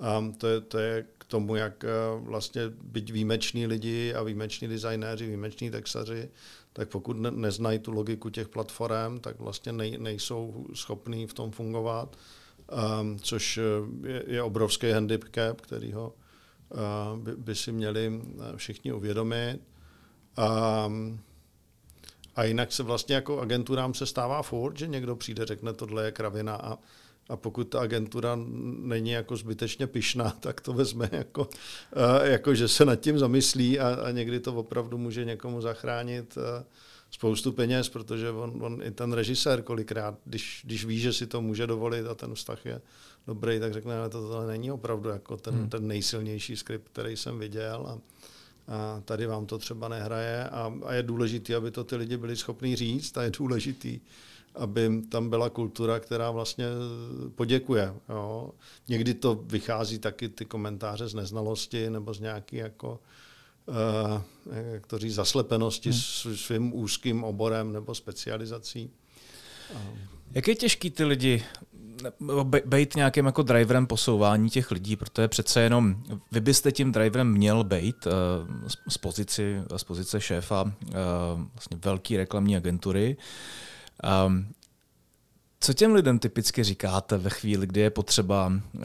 A 0.00 0.24
to 0.38 0.46
je, 0.46 0.60
to 0.60 0.78
je 0.78 1.06
tomu, 1.30 1.56
jak 1.56 1.84
eh, 1.84 1.88
vlastně 2.18 2.62
být 2.68 3.10
výjimeční 3.10 3.66
lidi 3.66 4.14
a 4.14 4.22
výjimeční 4.22 4.68
designéři, 4.68 5.26
výjimeční 5.26 5.70
textaři, 5.70 6.30
tak 6.72 6.88
pokud 6.88 7.16
ne, 7.16 7.30
neznají 7.30 7.78
tu 7.78 7.92
logiku 7.92 8.30
těch 8.30 8.48
platform, 8.48 9.20
tak 9.20 9.38
vlastně 9.38 9.72
nej, 9.72 9.98
nejsou 9.98 10.66
schopní 10.74 11.26
v 11.26 11.34
tom 11.34 11.50
fungovat, 11.50 12.16
um, 13.00 13.18
což 13.18 13.58
eh, 13.58 13.62
je, 14.08 14.24
je 14.26 14.42
obrovský 14.42 14.90
handicap, 14.90 15.60
který 15.60 15.92
ho 15.92 16.14
uh, 16.68 17.18
by, 17.18 17.36
by 17.36 17.54
si 17.54 17.72
měli 17.72 18.20
všichni 18.56 18.92
uvědomit. 18.92 19.60
A, 20.36 20.92
a 22.36 22.44
jinak 22.44 22.72
se 22.72 22.82
vlastně 22.82 23.14
jako 23.14 23.40
agenturám 23.40 23.94
se 23.94 24.06
stává 24.06 24.42
furt, 24.42 24.78
že 24.78 24.86
někdo 24.88 25.16
přijde, 25.16 25.46
řekne, 25.46 25.72
tohle 25.72 26.04
je 26.04 26.12
kravina 26.12 26.56
a, 26.56 26.78
a 27.30 27.36
pokud 27.36 27.64
ta 27.64 27.80
agentura 27.80 28.38
není 28.78 29.10
jako 29.10 29.36
zbytečně 29.36 29.86
pyšná, 29.86 30.30
tak 30.40 30.60
to 30.60 30.72
vezme 30.72 31.08
jako, 31.12 31.48
jako 32.22 32.54
že 32.54 32.68
se 32.68 32.84
nad 32.84 32.96
tím 32.96 33.18
zamyslí 33.18 33.80
a, 33.80 33.94
a 33.94 34.10
někdy 34.10 34.40
to 34.40 34.54
opravdu 34.54 34.98
může 34.98 35.24
někomu 35.24 35.60
zachránit 35.60 36.38
spoustu 37.10 37.52
peněz, 37.52 37.88
protože 37.88 38.30
on, 38.30 38.64
on 38.64 38.82
i 38.82 38.90
ten 38.90 39.12
režisér 39.12 39.62
kolikrát, 39.62 40.18
když, 40.24 40.62
když 40.64 40.84
ví, 40.84 40.98
že 40.98 41.12
si 41.12 41.26
to 41.26 41.40
může 41.40 41.66
dovolit 41.66 42.06
a 42.06 42.14
ten 42.14 42.34
vztah 42.34 42.66
je 42.66 42.80
dobrý, 43.26 43.60
tak 43.60 43.72
řekne, 43.72 43.94
že 44.04 44.08
to, 44.08 44.28
to 44.28 44.46
není 44.46 44.72
opravdu 44.72 45.08
jako 45.08 45.36
ten, 45.36 45.54
hmm. 45.54 45.68
ten 45.68 45.86
nejsilnější 45.86 46.56
skript, 46.56 46.88
který 46.88 47.16
jsem 47.16 47.38
viděl 47.38 47.86
a, 47.86 47.98
a 48.74 49.00
tady 49.04 49.26
vám 49.26 49.46
to 49.46 49.58
třeba 49.58 49.88
nehraje 49.88 50.48
a, 50.48 50.72
a 50.84 50.94
je 50.94 51.02
důležité, 51.02 51.54
aby 51.54 51.70
to 51.70 51.84
ty 51.84 51.96
lidi 51.96 52.16
byli 52.16 52.36
schopní 52.36 52.76
říct 52.76 53.16
a 53.16 53.22
je 53.22 53.30
důležitý, 53.30 54.00
aby 54.54 55.02
tam 55.08 55.30
byla 55.30 55.50
kultura, 55.50 56.00
která 56.00 56.30
vlastně 56.30 56.66
poděkuje. 57.34 57.94
Jo. 58.08 58.50
Někdy 58.88 59.14
to 59.14 59.34
vychází 59.34 59.98
taky 59.98 60.28
ty 60.28 60.44
komentáře 60.44 61.08
z 61.08 61.14
neznalosti 61.14 61.90
nebo 61.90 62.14
z 62.14 62.20
nějaký 62.20 62.56
jako 62.56 63.00
uh, 63.66 64.22
jak 64.72 64.86
to 64.86 64.98
říct, 64.98 65.14
zaslepenosti 65.14 65.90
hmm. 65.90 66.36
svým 66.36 66.74
úzkým 66.74 67.24
oborem 67.24 67.72
nebo 67.72 67.94
specializací. 67.94 68.90
Jak 70.32 70.48
je 70.48 70.54
těžký 70.54 70.90
ty 70.90 71.04
lidi 71.04 71.44
být 72.64 72.96
nějakým 72.96 73.26
jako 73.26 73.42
driverem 73.42 73.86
posouvání 73.86 74.50
těch 74.50 74.70
lidí, 74.70 74.96
protože 74.96 75.28
přece 75.28 75.60
jenom 75.60 76.02
vy 76.32 76.40
byste 76.40 76.72
tím 76.72 76.92
driverem 76.92 77.32
měl 77.32 77.64
být 77.64 78.06
uh, 78.06 78.12
z, 78.88 78.98
pozici, 78.98 79.62
z 79.76 79.84
pozice 79.84 80.20
šéfa 80.20 80.62
uh, 80.62 80.70
vlastně 81.54 81.78
velké 81.84 82.16
reklamní 82.16 82.56
agentury. 82.56 83.16
Um, 84.26 84.46
co 85.60 85.74
těm 85.74 85.94
lidem 85.94 86.18
typicky 86.18 86.64
říkáte 86.64 87.18
ve 87.18 87.30
chvíli, 87.30 87.66
kdy 87.66 87.80
je 87.80 87.90
potřeba 87.90 88.46
uh, 88.46 88.82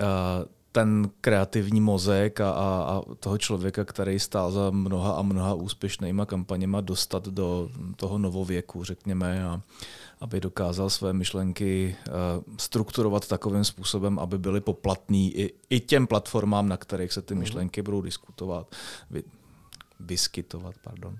ten 0.75 1.09
kreativní 1.21 1.81
mozek 1.81 2.39
a, 2.39 2.51
a, 2.51 2.83
a 2.83 3.01
toho 3.19 3.37
člověka, 3.37 3.85
který 3.85 4.19
stál 4.19 4.51
za 4.51 4.69
mnoha 4.71 5.13
a 5.13 5.21
mnoha 5.21 5.53
úspěšnýma 5.53 6.25
kampaněma, 6.25 6.81
dostat 6.81 7.27
do 7.27 7.69
toho 7.95 8.17
novověku, 8.17 8.83
řekněme, 8.83 9.45
a 9.45 9.61
aby 10.19 10.41
dokázal 10.41 10.89
své 10.89 11.13
myšlenky 11.13 11.95
uh, 12.07 12.13
strukturovat 12.57 13.27
takovým 13.27 13.63
způsobem, 13.63 14.19
aby 14.19 14.37
byly 14.37 14.61
poplatný 14.61 15.37
i, 15.37 15.53
i 15.69 15.79
těm 15.79 16.07
platformám, 16.07 16.69
na 16.69 16.77
kterých 16.77 17.13
se 17.13 17.21
ty 17.21 17.33
mhm. 17.33 17.39
myšlenky 17.43 17.81
budou 17.81 18.01
diskutovat, 18.01 18.75
vy, 19.11 19.23
vyskytovat. 19.99 20.75
Pardon. 20.83 21.17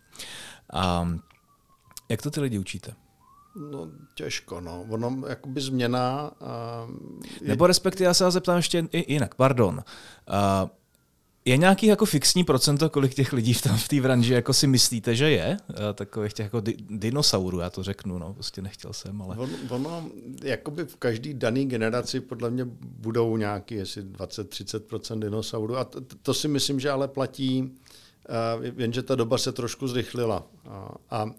A 0.73 1.09
jak 2.09 2.21
to 2.21 2.31
ty 2.31 2.41
lidi 2.41 2.59
učíte? 2.59 2.93
No 3.55 3.91
těžko, 4.13 4.61
no. 4.61 4.85
Ono 4.89 5.23
jakoby 5.27 5.61
změna... 5.61 6.31
Uh, 6.41 6.95
je... 7.41 7.47
Nebo 7.47 7.67
respektive 7.67 8.07
já 8.07 8.13
se 8.13 8.23
vás 8.23 8.33
zeptám 8.33 8.57
ještě 8.57 8.87
jinak, 8.91 9.35
pardon. 9.35 9.73
Uh, 9.73 10.69
je 11.45 11.57
nějaký 11.57 11.87
jako 11.87 12.05
fixní 12.05 12.43
procento, 12.43 12.89
kolik 12.89 13.13
těch 13.13 13.33
lidí 13.33 13.53
v 13.53 13.61
té 13.61 13.69
v 13.69 14.01
branži 14.01 14.33
jako 14.33 14.53
si 14.53 14.67
myslíte, 14.67 15.15
že 15.15 15.29
je? 15.29 15.57
Takových 15.93 16.33
těch 16.33 16.43
jako 16.43 16.59
di- 16.59 16.77
dinosaurů, 16.89 17.59
já 17.59 17.69
to 17.69 17.83
řeknu, 17.83 18.19
no, 18.19 18.33
prostě 18.33 18.61
nechtěl 18.61 18.93
jsem, 18.93 19.21
ale... 19.21 19.37
Ono, 19.37 19.53
ono 19.69 20.09
jakoby 20.43 20.85
v 20.85 20.95
každý 20.95 21.33
daný 21.33 21.65
generaci 21.65 22.19
podle 22.19 22.49
mě 22.49 22.65
budou 22.81 23.37
nějaký, 23.37 23.75
jestli 23.75 24.03
20-30% 24.03 25.19
dinosaurů 25.19 25.77
a 25.77 25.83
to, 25.83 26.01
to 26.21 26.33
si 26.33 26.47
myslím, 26.47 26.79
že 26.79 26.91
ale 26.91 27.07
platí, 27.07 27.61
uh, 27.61 28.65
jenže 28.77 29.03
ta 29.03 29.15
doba 29.15 29.37
se 29.37 29.51
trošku 29.51 29.87
zrychlila. 29.87 30.47
Uh, 30.67 30.71
a 31.09 31.25
a, 31.25 31.29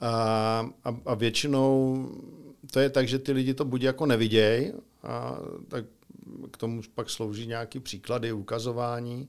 a, 0.00 0.70
a 1.06 1.14
většinou 1.14 1.96
to 2.70 2.80
je 2.80 2.90
tak, 2.90 3.08
že 3.08 3.18
ty 3.18 3.32
lidi 3.32 3.54
to 3.54 3.64
buď 3.64 3.82
jako 3.82 4.06
nevidějí, 4.06 4.72
a 5.02 5.38
tak 5.68 5.84
k 6.50 6.56
tomu 6.56 6.82
pak 6.94 7.10
slouží 7.10 7.46
nějaký 7.46 7.80
příklady, 7.80 8.32
ukazování, 8.32 9.28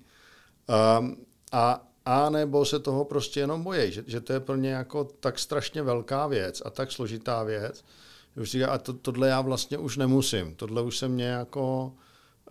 a, 0.68 1.06
a, 1.52 1.88
a 2.06 2.30
nebo 2.30 2.66
se 2.66 2.80
toho 2.80 3.06
prostě 3.06 3.40
jenom 3.40 3.64
bojí, 3.64 3.92
že, 3.92 4.04
že 4.08 4.22
to 4.22 4.34
je 4.34 4.40
pro 4.40 4.56
ně 4.56 4.70
jako 4.70 5.04
tak 5.04 5.40
strašně 5.40 5.82
velká 5.82 6.28
věc 6.28 6.62
a 6.66 6.70
tak 6.70 6.92
složitá 6.92 7.44
věc, 7.44 7.86
že 8.36 8.42
už 8.42 8.52
říká, 8.52 8.68
a 8.68 8.78
to, 8.78 8.94
tohle 8.94 9.30
já 9.30 9.42
vlastně 9.42 9.78
už 9.78 9.98
nemusím, 9.98 10.56
tohle 10.56 10.82
už 10.82 10.98
se 10.98 11.08
mě 11.08 11.26
jako 11.26 11.94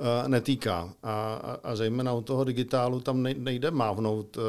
uh, 0.01 0.29
netýká. 0.29 0.95
A, 1.03 1.35
a, 1.35 1.59
a 1.63 1.77
zejména 1.77 2.13
u 2.13 2.23
toho 2.23 2.45
digitálu 2.45 3.01
tam 3.01 3.23
nejde 3.23 3.71
mávnout 3.71 4.37
uh, 4.37 4.43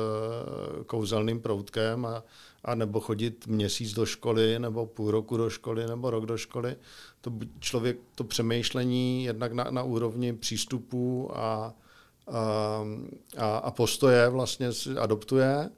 kouzelným 0.85 1.39
proutkem 1.39 2.05
a, 2.05 2.23
a 2.67 2.75
nebo 2.75 2.99
chodit 2.99 3.47
měsíc 3.47 3.93
do 3.93 4.05
školy, 4.05 4.59
nebo 4.59 4.85
půl 4.85 5.11
roku 5.11 5.37
do 5.37 5.49
školy, 5.49 5.87
nebo 5.87 6.09
rok 6.09 6.25
do 6.25 6.37
školy. 6.37 6.75
To 7.21 7.31
člověk, 7.59 7.97
to 8.15 8.23
přemýšlení 8.23 9.23
jednak 9.23 9.53
na, 9.53 9.63
na 9.63 9.83
úrovni 9.83 10.33
přístupů 10.33 11.31
a, 11.33 11.73
a, 13.37 13.57
a 13.57 13.71
postoje 13.71 14.29
vlastně 14.29 14.73
si 14.73 14.97
adoptuje 14.97 15.69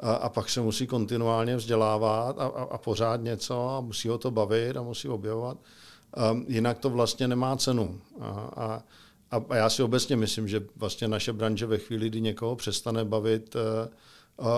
a, 0.00 0.14
a 0.14 0.28
pak 0.28 0.50
se 0.50 0.60
musí 0.60 0.86
kontinuálně 0.86 1.56
vzdělávat 1.56 2.38
a, 2.38 2.46
a, 2.46 2.62
a 2.62 2.78
pořád 2.78 3.20
něco 3.22 3.68
a 3.68 3.80
musí 3.80 4.08
ho 4.08 4.18
to 4.18 4.30
bavit 4.30 4.76
a 4.76 4.82
musí 4.82 5.08
objevovat. 5.08 5.58
A 6.16 6.36
jinak 6.48 6.78
to 6.78 6.90
vlastně 6.90 7.28
nemá 7.28 7.56
cenu. 7.56 8.00
A, 8.20 8.28
a, 8.56 8.82
a 9.50 9.56
já 9.56 9.70
si 9.70 9.82
obecně 9.82 10.16
myslím, 10.16 10.48
že 10.48 10.62
vlastně 10.76 11.08
naše 11.08 11.32
branže 11.32 11.66
ve 11.66 11.78
chvíli, 11.78 12.08
kdy 12.08 12.20
někoho 12.20 12.56
přestane 12.56 13.04
bavit 13.04 13.54
uh, 13.54 13.62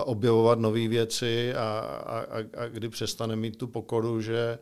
objevovat 0.05 0.59
nové 0.59 0.89
věci 0.89 1.55
a, 1.55 1.79
a, 2.07 2.39
a 2.63 2.69
kdy 2.69 2.89
přestane 2.89 3.37
mít 3.37 3.57
tu 3.57 3.67
pokoru, 3.67 4.21
že 4.21 4.59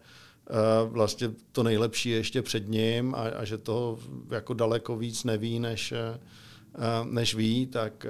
vlastně 0.87 1.31
to 1.53 1.63
nejlepší 1.63 2.11
je 2.11 2.17
ještě 2.17 2.43
před 2.43 2.69
ním 2.69 3.15
a, 3.15 3.19
a 3.19 3.45
že 3.45 3.59
toho 3.59 3.99
jako 4.31 4.55
daleko 4.55 4.97
víc 4.97 5.25
neví, 5.25 5.59
než, 5.59 5.95
než 7.05 7.35
ví, 7.35 7.67
tak, 7.67 8.07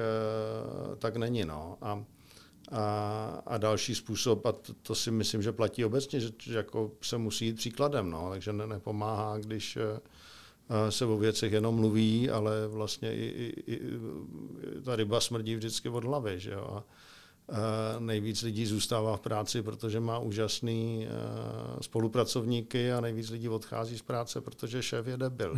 tak 0.99 1.17
není. 1.17 1.45
No. 1.45 1.79
A, 1.83 2.05
a, 2.73 3.43
a 3.47 3.59
další 3.59 3.95
způsob, 3.95 4.47
a 4.47 4.53
to, 4.53 4.73
to 4.83 4.95
si 4.95 5.11
myslím, 5.11 5.43
že 5.43 5.53
platí 5.53 5.85
obecně, 5.85 6.21
že, 6.21 6.31
že 6.43 6.57
jako 6.57 6.91
se 7.03 7.19
musí 7.19 7.47
jít 7.47 7.57
příkladem, 7.57 8.11
no, 8.11 8.31
takže 8.31 8.53
ne, 8.53 8.67
nepomáhá, 8.67 9.39
když 9.39 9.79
se 10.89 11.05
o 11.07 11.17
věcech 11.17 11.53
jenom 11.53 11.75
mluví, 11.75 12.31
ale 12.31 12.69
vlastně 12.69 13.15
i, 13.15 13.53
i, 13.67 13.73
i 13.73 13.81
ta 14.85 14.97
ryba 14.97 15.21
smrdí 15.21 15.57
vždycky 15.57 15.89
od 15.89 16.05
hlavy. 16.05 16.41
Že 16.41 16.51
jo? 16.51 16.67
A, 16.71 16.85
nejvíc 17.99 18.43
lidí 18.43 18.67
zůstává 18.67 19.17
v 19.17 19.21
práci, 19.21 19.63
protože 19.63 20.01
má 20.01 20.19
úžasný 20.19 21.07
spolupracovníky 21.81 22.93
a 22.93 23.01
nejvíc 23.01 23.31
lidí 23.31 23.49
odchází 23.49 23.99
z 23.99 24.03
práce, 24.03 24.41
protože 24.41 24.83
šéf 24.83 25.07
je 25.07 25.17
debil. 25.17 25.55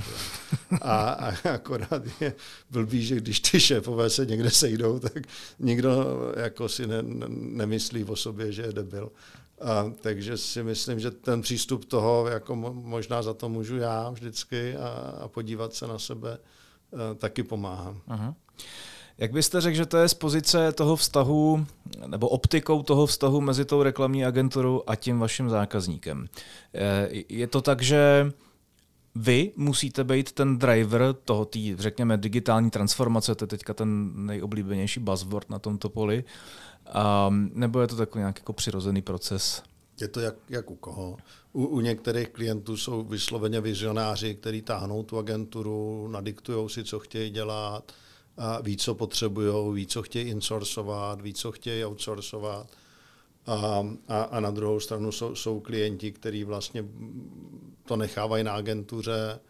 A, 0.83 1.11
a 1.11 1.51
akorát 1.51 2.03
je 2.21 2.35
blbý, 2.71 3.05
že 3.05 3.17
když 3.17 3.41
ty 3.41 3.61
šéfové 3.61 4.11
se 4.11 4.27
někde 4.27 4.51
sejdou, 4.51 4.99
tak 4.99 5.27
nikdo 5.59 5.93
jako 6.37 6.69
si 6.69 6.87
ne, 6.87 7.03
nemyslí 7.29 8.05
o 8.05 8.17
sobě, 8.17 8.53
že 8.53 8.63
je 8.63 8.73
debil. 8.73 9.13
A, 9.65 9.93
takže 10.01 10.37
si 10.37 10.63
myslím, 10.63 11.01
že 11.01 11.11
ten 11.11 11.43
přístup 11.43 11.85
toho, 11.85 12.27
jako 12.27 12.57
možná 12.73 13.23
za 13.23 13.35
to 13.35 13.49
můžu 13.49 13.77
já 13.77 14.11
vždycky 14.11 14.77
a, 14.77 14.89
a 15.21 15.29
podívat 15.29 15.75
se 15.75 15.87
na 15.87 15.99
sebe, 15.99 16.33
a, 16.33 17.15
taky 17.15 17.43
pomáhá. 17.43 17.97
Aha. 18.09 18.35
Jak 19.19 19.33
byste 19.33 19.61
řekl, 19.61 19.77
že 19.77 19.87
to 19.87 19.97
je 19.97 20.09
z 20.09 20.15
pozice 20.15 20.73
toho 20.73 20.97
vztahu, 20.97 21.67
nebo 22.07 22.29
optikou 22.29 22.83
toho 22.83 23.07
vztahu 23.07 23.41
mezi 23.41 23.65
tou 23.65 23.83
reklamní 23.83 24.25
agenturou 24.25 24.83
a 24.87 24.97
tím 24.97 25.19
vaším 25.19 25.51
zákazníkem? 25.51 26.27
Je 27.29 27.47
to 27.47 27.63
tak, 27.63 27.83
že 27.83 28.33
vy 29.15 29.53
musíte 29.57 30.05
být 30.05 30.33
ten 30.33 30.59
driver 30.59 31.15
toho, 31.25 31.45
tý, 31.45 31.77
řekněme, 31.79 32.17
digitální 32.17 32.71
transformace, 32.71 33.35
to 33.35 33.45
je 33.45 33.49
teďka 33.49 33.75
ten 33.75 34.13
nejoblíbenější 34.27 35.01
buzzword 35.01 35.51
na 35.51 35.59
tomto 35.59 35.89
poli, 35.89 36.25
Um, 37.29 37.51
nebo 37.55 37.81
je 37.81 37.87
to 37.87 37.97
takový 37.97 38.21
nějaký 38.21 38.41
jako 38.41 38.53
přirozený 38.53 39.03
proces? 39.03 39.63
Je 40.01 40.09
to 40.09 40.21
jak, 40.21 40.35
jak 40.49 40.71
u 40.71 40.75
koho. 40.75 41.17
U, 41.53 41.67
u 41.67 41.81
některých 41.81 42.29
klientů 42.29 42.77
jsou 42.77 43.03
vysloveně 43.03 43.61
vizionáři, 43.61 44.35
kteří 44.35 44.63
táhnou 44.63 45.03
tu 45.03 45.19
agenturu, 45.19 46.09
nadiktují 46.09 46.69
si, 46.71 46.85
co 46.85 46.99
chtějí 46.99 47.31
dělat, 47.31 47.93
a 48.37 48.61
ví, 48.61 48.77
co 48.77 48.95
potřebují, 48.95 49.75
ví, 49.75 49.87
co 49.87 50.03
chtějí 50.03 50.31
insourcovat, 50.31 51.21
ví, 51.21 51.35
co 51.35 51.53
chtějí 51.53 51.85
outsourcovat. 51.85 52.67
A, 53.47 53.87
a, 54.09 54.23
a 54.23 54.41
na 54.41 54.51
druhou 54.51 54.81
stranu 54.81 55.13
jsou, 55.13 55.35
jsou 55.35 55.61
klienti, 55.61 56.13
kteří 56.13 56.45
vlastně 56.45 56.85
to 57.85 57.97
nechávají 57.97 58.45
na 58.45 58.53
agentuře 58.53 59.41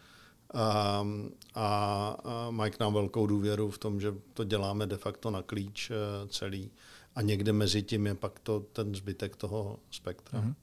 a, 0.54 1.06
a, 1.54 2.16
a 2.24 2.50
mají 2.50 2.72
k 2.72 2.80
nám 2.80 2.94
velkou 2.94 3.26
důvěru 3.26 3.70
v 3.70 3.78
tom, 3.78 4.00
že 4.00 4.14
to 4.34 4.44
děláme 4.44 4.86
de 4.86 4.96
facto 4.96 5.30
na 5.30 5.42
klíč 5.42 5.90
eh, 5.90 5.94
celý 6.28 6.70
a 7.16 7.22
někde 7.22 7.52
mezi 7.52 7.82
tím 7.82 8.06
je 8.06 8.14
pak 8.14 8.38
to, 8.38 8.60
ten 8.60 8.94
zbytek 8.94 9.36
toho 9.36 9.78
spektra. 9.90 10.40
Mm-hmm. 10.40 10.54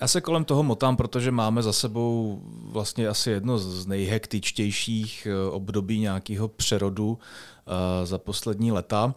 Já 0.00 0.08
se 0.08 0.20
kolem 0.20 0.44
toho 0.44 0.62
motám, 0.62 0.96
protože 0.96 1.30
máme 1.30 1.62
za 1.62 1.72
sebou 1.72 2.42
vlastně 2.46 3.08
asi 3.08 3.30
jedno 3.30 3.58
z 3.58 3.86
nejhektičtějších 3.86 5.26
eh, 5.30 5.50
období 5.50 5.98
nějakého 5.98 6.48
přerodu 6.48 7.08
uh, 7.08 7.16
za 8.04 8.18
poslední 8.18 8.72
leta. 8.72 9.14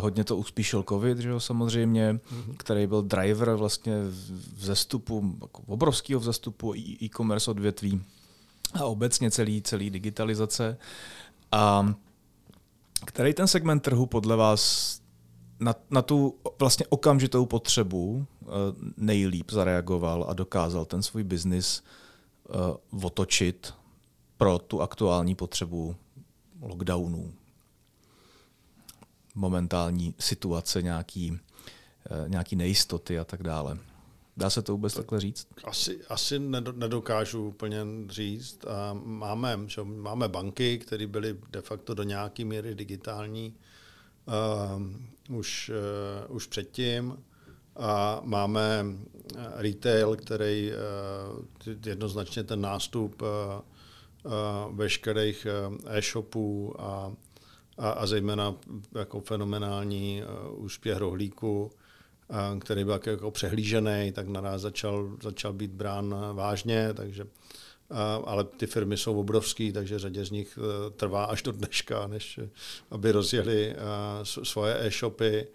Hodně 0.00 0.24
to 0.24 0.36
uspíšil 0.36 0.84
covid, 0.88 1.18
že 1.18 1.28
jo, 1.28 1.40
samozřejmě, 1.40 2.12
mm-hmm. 2.12 2.54
který 2.56 2.86
byl 2.86 3.02
driver 3.02 3.54
vlastně 3.54 3.94
vzestupu, 4.56 5.36
jako 5.42 5.62
obrovského 5.66 6.20
vzestupu 6.20 6.74
e-commerce 6.76 7.50
odvětví 7.50 8.02
a 8.74 8.84
obecně 8.84 9.30
celý, 9.30 9.62
celý 9.62 9.90
digitalizace. 9.90 10.78
A 11.52 11.94
který 13.04 13.34
ten 13.34 13.46
segment 13.46 13.80
trhu 13.80 14.06
podle 14.06 14.36
vás 14.36 15.01
na, 15.62 15.74
na 15.90 16.02
tu 16.02 16.38
vlastně 16.58 16.86
okamžitou 16.86 17.46
potřebu 17.46 18.08
uh, 18.10 18.48
nejlíp 18.96 19.50
zareagoval 19.50 20.26
a 20.28 20.34
dokázal 20.34 20.84
ten 20.84 21.02
svůj 21.02 21.22
biznis 21.22 21.82
uh, 22.90 23.04
otočit 23.04 23.74
pro 24.36 24.58
tu 24.58 24.80
aktuální 24.80 25.34
potřebu 25.34 25.96
lockdownů, 26.60 27.32
momentální 29.34 30.14
situace, 30.18 30.82
nějaký, 30.82 31.30
uh, 31.30 31.38
nějaký 32.28 32.56
nejistoty 32.56 33.18
a 33.18 33.24
tak 33.24 33.42
dále. 33.42 33.78
Dá 34.36 34.50
se 34.50 34.62
to 34.62 34.72
vůbec 34.72 34.94
takhle 34.94 35.20
říct? 35.20 35.46
Asi, 35.64 36.04
asi 36.08 36.38
nedokážu 36.72 37.48
úplně 37.48 37.78
říct. 38.08 38.64
Máme, 39.04 39.58
že 39.66 39.84
máme 39.84 40.28
banky, 40.28 40.78
které 40.78 41.06
byly 41.06 41.36
de 41.50 41.60
facto 41.60 41.94
do 41.94 42.02
nějaké 42.02 42.44
míry 42.44 42.74
digitální 42.74 43.54
uh, 44.26 44.82
už, 45.30 45.70
uh, 46.28 46.36
už 46.36 46.46
předtím. 46.46 47.18
A 47.76 48.20
máme 48.24 48.84
retail, 49.54 50.16
který 50.16 50.72
uh, 50.72 51.74
jednoznačně 51.86 52.44
ten 52.44 52.60
nástup 52.60 53.22
uh, 53.22 53.28
uh, 54.24 54.76
veškerých 54.76 55.46
e-shopů 55.86 56.74
a, 56.78 57.12
a, 57.78 57.90
a 57.90 58.06
zejména 58.06 58.54
jako 58.98 59.20
fenomenální 59.20 60.22
uh, 60.22 60.64
úspěch 60.64 60.96
rohlíku 60.96 61.70
který 62.60 62.84
byl 62.84 63.00
jako 63.06 63.30
přehlížený, 63.30 64.12
tak 64.12 64.28
naraz 64.28 64.60
začal, 64.60 65.16
začal 65.22 65.52
být 65.52 65.70
brán 65.70 66.14
vážně, 66.32 66.94
takže 66.94 67.26
ale 68.24 68.44
ty 68.44 68.66
firmy 68.66 68.96
jsou 68.96 69.20
obrovské, 69.20 69.72
takže 69.72 69.98
řadě 69.98 70.24
z 70.24 70.30
nich 70.30 70.58
e, 70.58 70.90
trvá 70.90 71.24
až 71.24 71.42
do 71.42 71.52
dneška, 71.52 72.06
než 72.06 72.40
aby 72.90 73.12
rozjeli 73.12 73.76
svoje 74.22 74.86
e-shopy. 74.86 75.46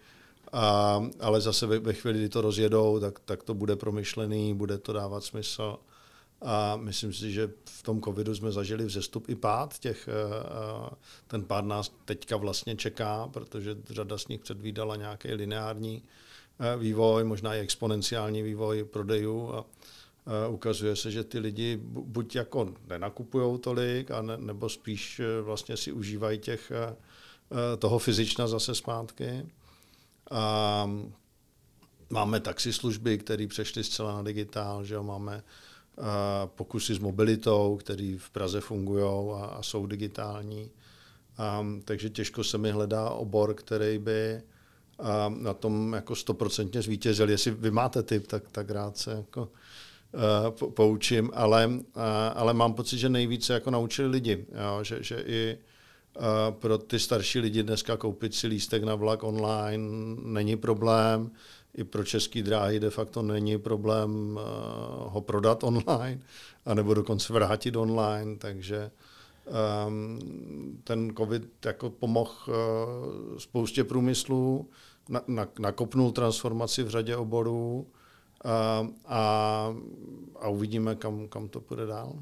A, 0.52 1.02
ale 1.20 1.40
zase 1.40 1.66
ve, 1.66 1.78
ve 1.78 1.92
chvíli, 1.92 2.18
kdy 2.18 2.28
to 2.28 2.40
rozjedou, 2.40 3.00
tak, 3.00 3.18
tak 3.18 3.42
to 3.42 3.54
bude 3.54 3.76
promyšlený, 3.76 4.54
bude 4.54 4.78
to 4.78 4.92
dávat 4.92 5.24
smysl. 5.24 5.78
A 6.42 6.76
myslím 6.76 7.12
si, 7.12 7.32
že 7.32 7.50
v 7.64 7.82
tom 7.82 8.02
covidu 8.02 8.34
jsme 8.34 8.52
zažili 8.52 8.84
vzestup 8.84 9.28
i 9.28 9.34
pád 9.34 9.78
těch, 9.78 10.08
e, 10.08 10.12
ten 11.26 11.44
pád 11.44 11.64
nás 11.64 11.92
teďka 12.04 12.36
vlastně 12.36 12.76
čeká, 12.76 13.28
protože 13.32 13.76
řada 13.90 14.18
z 14.18 14.28
nich 14.28 14.40
předvídala 14.40 14.96
nějaký 14.96 15.34
lineární 15.34 16.02
vývoj, 16.78 17.24
možná 17.24 17.54
i 17.54 17.60
exponenciální 17.60 18.42
vývoj 18.42 18.84
prodejů 18.84 19.54
a 19.54 19.64
ukazuje 20.48 20.96
se, 20.96 21.10
že 21.10 21.24
ty 21.24 21.38
lidi 21.38 21.78
buď 21.82 22.36
jako 22.36 22.74
nenakupují 22.88 23.58
tolik, 23.58 24.10
a 24.10 24.22
ne, 24.22 24.36
nebo 24.36 24.68
spíš 24.68 25.20
eh, 25.20 25.42
vlastně 25.42 25.76
si 25.76 25.92
užívají 25.92 26.38
těch, 26.38 26.72
eh, 26.74 26.96
toho 27.76 27.98
fyzična 27.98 28.46
zase 28.46 28.74
zpátky. 28.74 29.46
A 30.30 30.90
máme 32.10 32.40
taxislužby, 32.40 33.18
které 33.18 33.46
přešly 33.46 33.84
zcela 33.84 34.12
na 34.12 34.22
digitál, 34.22 34.84
že 34.84 34.94
jo? 34.94 35.02
máme 35.02 35.42
pokusy 36.46 36.94
s 36.94 36.98
mobilitou, 36.98 37.76
které 37.76 38.16
v 38.18 38.30
Praze 38.30 38.60
fungují 38.60 39.32
a, 39.34 39.44
a 39.44 39.62
jsou 39.62 39.86
digitální. 39.86 40.70
A, 41.38 41.66
takže 41.84 42.10
těžko 42.10 42.44
se 42.44 42.58
mi 42.58 42.70
hledá 42.70 43.10
obor, 43.10 43.54
který 43.54 43.98
by 43.98 44.42
a 44.98 45.28
na 45.28 45.54
tom 45.54 45.92
jako 45.92 46.14
stoprocentně 46.14 46.82
zvítězil. 46.82 47.30
Jestli 47.30 47.50
vy 47.50 47.70
máte 47.70 48.02
typ, 48.02 48.26
tak, 48.26 48.48
tak 48.52 48.70
rád 48.70 48.96
se 48.96 49.10
jako 49.10 49.48
uh, 50.14 50.70
poučím, 50.70 51.30
ale, 51.34 51.66
uh, 51.66 52.02
ale 52.34 52.54
mám 52.54 52.74
pocit, 52.74 52.98
že 52.98 53.08
nejvíce 53.08 53.52
jako 53.52 53.70
naučili 53.70 54.08
lidi, 54.08 54.46
jo, 54.64 54.84
že, 54.84 55.02
že 55.02 55.24
i 55.26 55.58
uh, 56.16 56.24
pro 56.50 56.78
ty 56.78 56.98
starší 56.98 57.38
lidi 57.38 57.62
dneska 57.62 57.96
koupit 57.96 58.34
si 58.34 58.46
lístek 58.46 58.84
na 58.84 58.94
vlak 58.94 59.22
online 59.22 59.84
není 60.22 60.56
problém, 60.56 61.30
i 61.74 61.84
pro 61.84 62.04
české 62.04 62.42
dráhy 62.42 62.80
de 62.80 62.90
facto 62.90 63.22
není 63.22 63.58
problém 63.58 64.40
ho 65.06 65.20
prodat 65.20 65.64
online, 65.64 66.20
anebo 66.66 66.94
dokonce 66.94 67.32
vrátit 67.32 67.76
online, 67.76 68.36
takže 68.36 68.90
um, 69.86 70.80
ten 70.84 71.12
covid 71.16 71.66
jako 71.66 71.90
pomohl 71.90 72.32
spoustě 73.38 73.84
průmyslů, 73.84 74.68
na, 75.08 75.22
na, 75.26 75.48
nakopnul 75.58 76.12
transformaci 76.12 76.82
v 76.82 76.88
řadě 76.88 77.16
oborů 77.16 77.86
a, 78.44 78.86
a, 79.06 79.74
a 80.40 80.48
uvidíme, 80.48 80.94
kam, 80.94 81.28
kam 81.28 81.48
to 81.48 81.60
půjde 81.60 81.86
dál. 81.86 82.12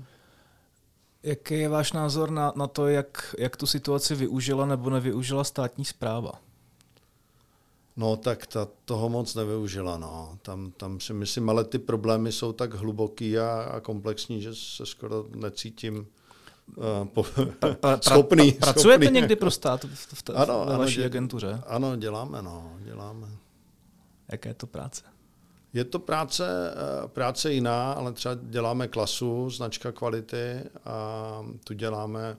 Jaký 1.23 1.55
je 1.55 1.69
váš 1.69 1.93
názor 1.93 2.31
na, 2.31 2.53
na 2.57 2.67
to, 2.67 2.89
jak, 2.89 3.35
jak 3.39 3.57
tu 3.57 3.67
situaci 3.67 4.15
využila 4.15 4.67
nebo 4.67 4.91
nevyužila 4.91 5.45
státní 5.45 5.85
zpráva? 5.85 6.33
No 7.97 8.17
tak 8.17 8.47
ta 8.47 8.69
toho 8.85 9.09
moc 9.09 9.35
nevyužila. 9.35 9.99
No. 9.99 10.39
Tam, 10.43 10.71
tam 10.71 11.01
si 11.01 11.13
myslím, 11.13 11.51
ale 11.51 11.65
ty 11.65 11.79
problémy 11.79 12.33
jsou 12.33 12.53
tak 12.53 12.75
hluboký 12.75 13.39
a, 13.39 13.61
a 13.61 13.81
komplexní, 13.81 14.43
že 14.43 14.55
se 14.55 14.87
skoro 14.87 15.25
necítím 15.35 16.07
uh, 16.77 16.85
po, 17.05 17.27
pra, 17.59 17.75
pra, 17.75 17.99
schopný. 18.03 18.53
Pra, 18.53 18.61
pracujete 18.61 19.05
schopný. 19.05 19.21
někdy 19.21 19.37
pro 19.37 19.51
stát 19.51 19.85
v, 19.85 19.95
v, 19.95 20.13
v, 20.13 20.23
ano, 20.35 20.67
ve 20.69 20.79
vaší 20.79 21.01
ano, 21.01 21.07
agentuře? 21.07 21.61
Ano, 21.67 21.97
děláme, 21.97 22.43
no, 22.43 22.77
děláme. 22.81 23.27
Jaká 24.29 24.49
je 24.49 24.55
to 24.55 24.67
práce? 24.67 25.03
Je 25.77 25.85
to 25.85 25.99
práce, 25.99 26.73
eh, 26.73 27.09
práce 27.09 27.53
jiná, 27.53 27.93
ale 27.93 28.12
třeba 28.12 28.35
děláme 28.43 28.89
klasu, 28.89 29.51
značka 29.51 29.93
kvality 29.93 30.62
a 30.85 31.47
tu 31.65 31.75
děláme 31.75 32.37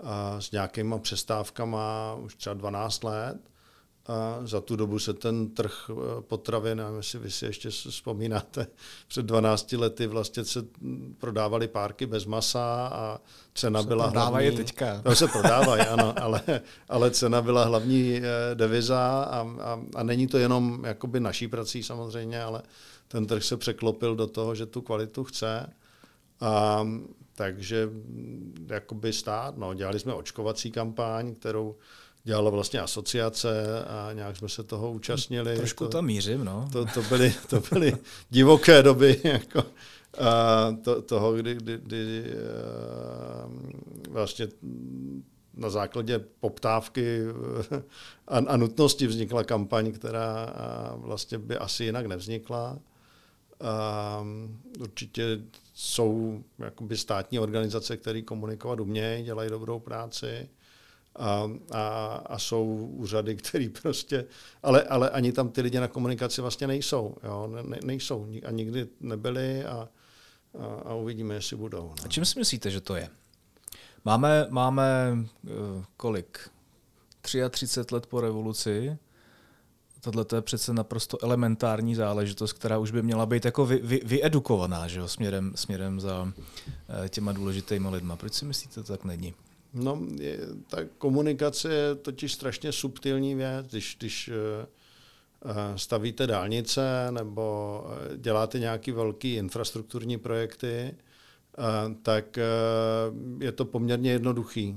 a 0.00 0.40
s 0.40 0.50
nějakýma 0.50 0.98
přestávkama 0.98 2.14
už 2.14 2.34
třeba 2.34 2.54
12 2.54 3.04
let 3.04 3.36
a 4.08 4.38
za 4.46 4.60
tu 4.60 4.76
dobu 4.76 4.98
se 4.98 5.14
ten 5.14 5.48
trh 5.48 5.90
eh, 5.90 5.94
potravin, 6.20 6.78
nevím, 6.78 6.96
jestli 6.96 7.18
vy 7.18 7.30
si 7.30 7.44
ještě 7.44 7.70
vzpomínáte, 7.70 8.66
před 9.08 9.26
12 9.26 9.72
lety 9.72 10.06
vlastně 10.06 10.44
se 10.44 10.64
prodávaly 11.18 11.68
párky 11.68 12.06
bez 12.06 12.24
masa 12.24 12.86
a 12.92 13.20
cena 13.54 13.82
se 13.82 13.88
byla 13.88 14.06
hlavní. 14.06 14.44
je 14.44 14.52
teďka. 14.52 15.02
To 15.02 15.14
se 15.14 15.28
prodávají, 15.28 15.82
ano, 15.82 16.14
ale, 16.22 16.42
ale 16.88 17.10
cena 17.10 17.42
byla 17.42 17.64
hlavní 17.64 18.16
eh, 18.16 18.54
deviza 18.54 19.28
a, 19.30 19.40
a, 19.60 19.80
a 19.94 20.02
není 20.02 20.26
to 20.26 20.38
jenom 20.38 20.84
jakoby 20.84 21.20
naší 21.20 21.48
prací 21.48 21.82
samozřejmě, 21.82 22.42
ale 22.42 22.62
ten 23.08 23.26
trh 23.26 23.44
se 23.44 23.56
překlopil 23.56 24.16
do 24.16 24.26
toho, 24.26 24.54
že 24.54 24.66
tu 24.66 24.80
kvalitu 24.82 25.24
chce. 25.24 25.72
A, 26.40 26.86
takže 27.34 27.86
mm, 27.86 28.66
jakoby 28.70 29.12
stát, 29.12 29.56
no, 29.56 29.74
dělali 29.74 29.98
jsme 29.98 30.14
očkovací 30.14 30.70
kampaň, 30.70 31.34
kterou 31.34 31.76
dělala 32.26 32.50
vlastně 32.50 32.80
asociace 32.80 33.84
a 33.84 34.12
nějak 34.12 34.36
jsme 34.36 34.48
se 34.48 34.62
toho 34.62 34.92
účastnili. 34.92 35.56
Trošku 35.56 35.84
to, 35.84 35.90
tam 35.90 36.06
mířím, 36.06 36.44
no. 36.44 36.68
To, 36.72 36.84
to, 36.84 37.02
byly, 37.02 37.34
to 37.50 37.62
byly 37.72 37.96
divoké 38.30 38.82
doby 38.82 39.20
jako, 39.24 39.64
a 40.18 40.72
to, 40.82 41.02
toho, 41.02 41.32
kdy, 41.32 41.54
kdy, 41.54 41.78
kdy 41.78 42.24
vlastně 44.10 44.48
na 45.54 45.70
základě 45.70 46.18
poptávky 46.18 47.20
a, 48.28 48.38
a 48.38 48.56
nutnosti 48.56 49.06
vznikla 49.06 49.44
kampaň, 49.44 49.92
která 49.92 50.52
vlastně 50.96 51.38
by 51.38 51.56
asi 51.56 51.84
jinak 51.84 52.06
nevznikla. 52.06 52.78
A 53.60 54.26
určitě 54.80 55.38
jsou 55.74 56.42
jakoby 56.58 56.96
státní 56.96 57.38
organizace, 57.38 57.96
které 57.96 58.22
komunikovat 58.22 58.80
umějí, 58.80 59.24
dělají 59.24 59.50
dobrou 59.50 59.78
práci 59.78 60.48
a, 61.18 61.50
a, 61.70 61.86
a 62.26 62.38
jsou 62.38 62.90
úřady, 62.96 63.36
které 63.36 63.68
prostě, 63.82 64.24
ale, 64.62 64.82
ale 64.82 65.10
ani 65.10 65.32
tam 65.32 65.48
ty 65.48 65.60
lidi 65.60 65.80
na 65.80 65.88
komunikaci 65.88 66.40
vlastně 66.40 66.66
nejsou, 66.66 67.16
jo, 67.24 67.46
ne, 67.62 67.78
nejsou 67.84 68.26
a 68.46 68.50
nikdy 68.50 68.88
nebyli 69.00 69.64
a, 69.64 69.88
a, 70.58 70.66
a 70.84 70.94
uvidíme, 70.94 71.34
jestli 71.34 71.56
budou. 71.56 71.82
No. 71.82 72.04
A 72.04 72.08
čím 72.08 72.24
si 72.24 72.38
myslíte, 72.38 72.70
že 72.70 72.80
to 72.80 72.96
je? 72.96 73.08
Máme, 74.04 74.46
máme 74.50 75.16
uh, 75.42 75.84
kolik? 75.96 76.50
33 77.50 77.94
let 77.94 78.06
po 78.06 78.20
revoluci. 78.20 78.98
Tohle 80.00 80.26
je 80.34 80.42
přece 80.42 80.72
naprosto 80.72 81.24
elementární 81.24 81.94
záležitost, 81.94 82.52
která 82.52 82.78
už 82.78 82.90
by 82.90 83.02
měla 83.02 83.26
být 83.26 83.44
jako 83.44 83.66
vy, 83.66 83.80
vy, 83.82 84.00
vyedukovaná 84.04 84.88
že 84.88 84.98
jo? 84.98 85.08
Směrem, 85.08 85.52
směrem 85.54 86.00
za 86.00 86.22
uh, 86.22 86.32
těma 87.08 87.32
důležitýma 87.32 87.90
lidma. 87.90 88.16
Proč 88.16 88.34
si 88.34 88.44
myslíte, 88.44 88.82
to 88.82 88.92
tak 88.92 89.04
není? 89.04 89.34
No, 89.78 90.02
je, 90.20 90.38
ta 90.68 90.78
komunikace 90.98 91.74
je 91.74 91.94
totiž 91.94 92.32
strašně 92.32 92.72
subtilní 92.72 93.34
věc, 93.34 93.66
když, 93.66 93.96
když 93.98 94.30
stavíte 95.76 96.26
dálnice 96.26 97.08
nebo 97.10 97.84
děláte 98.16 98.58
nějaké 98.58 98.92
velké 98.92 99.28
infrastrukturní 99.28 100.18
projekty, 100.18 100.94
tak 102.02 102.38
je 103.40 103.52
to 103.52 103.64
poměrně 103.64 104.10
jednoduchý. 104.10 104.76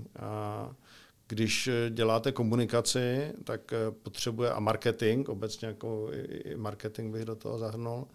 Když 1.27 1.69
děláte 1.89 2.31
komunikaci, 2.31 3.33
tak 3.43 3.73
potřebuje 4.03 4.51
a 4.51 4.59
marketing, 4.59 5.29
obecně 5.29 5.67
jako 5.67 6.09
i 6.11 6.55
marketing 6.55 7.13
bych 7.13 7.25
do 7.25 7.35
toho 7.35 7.59
zahrnul, 7.59 8.07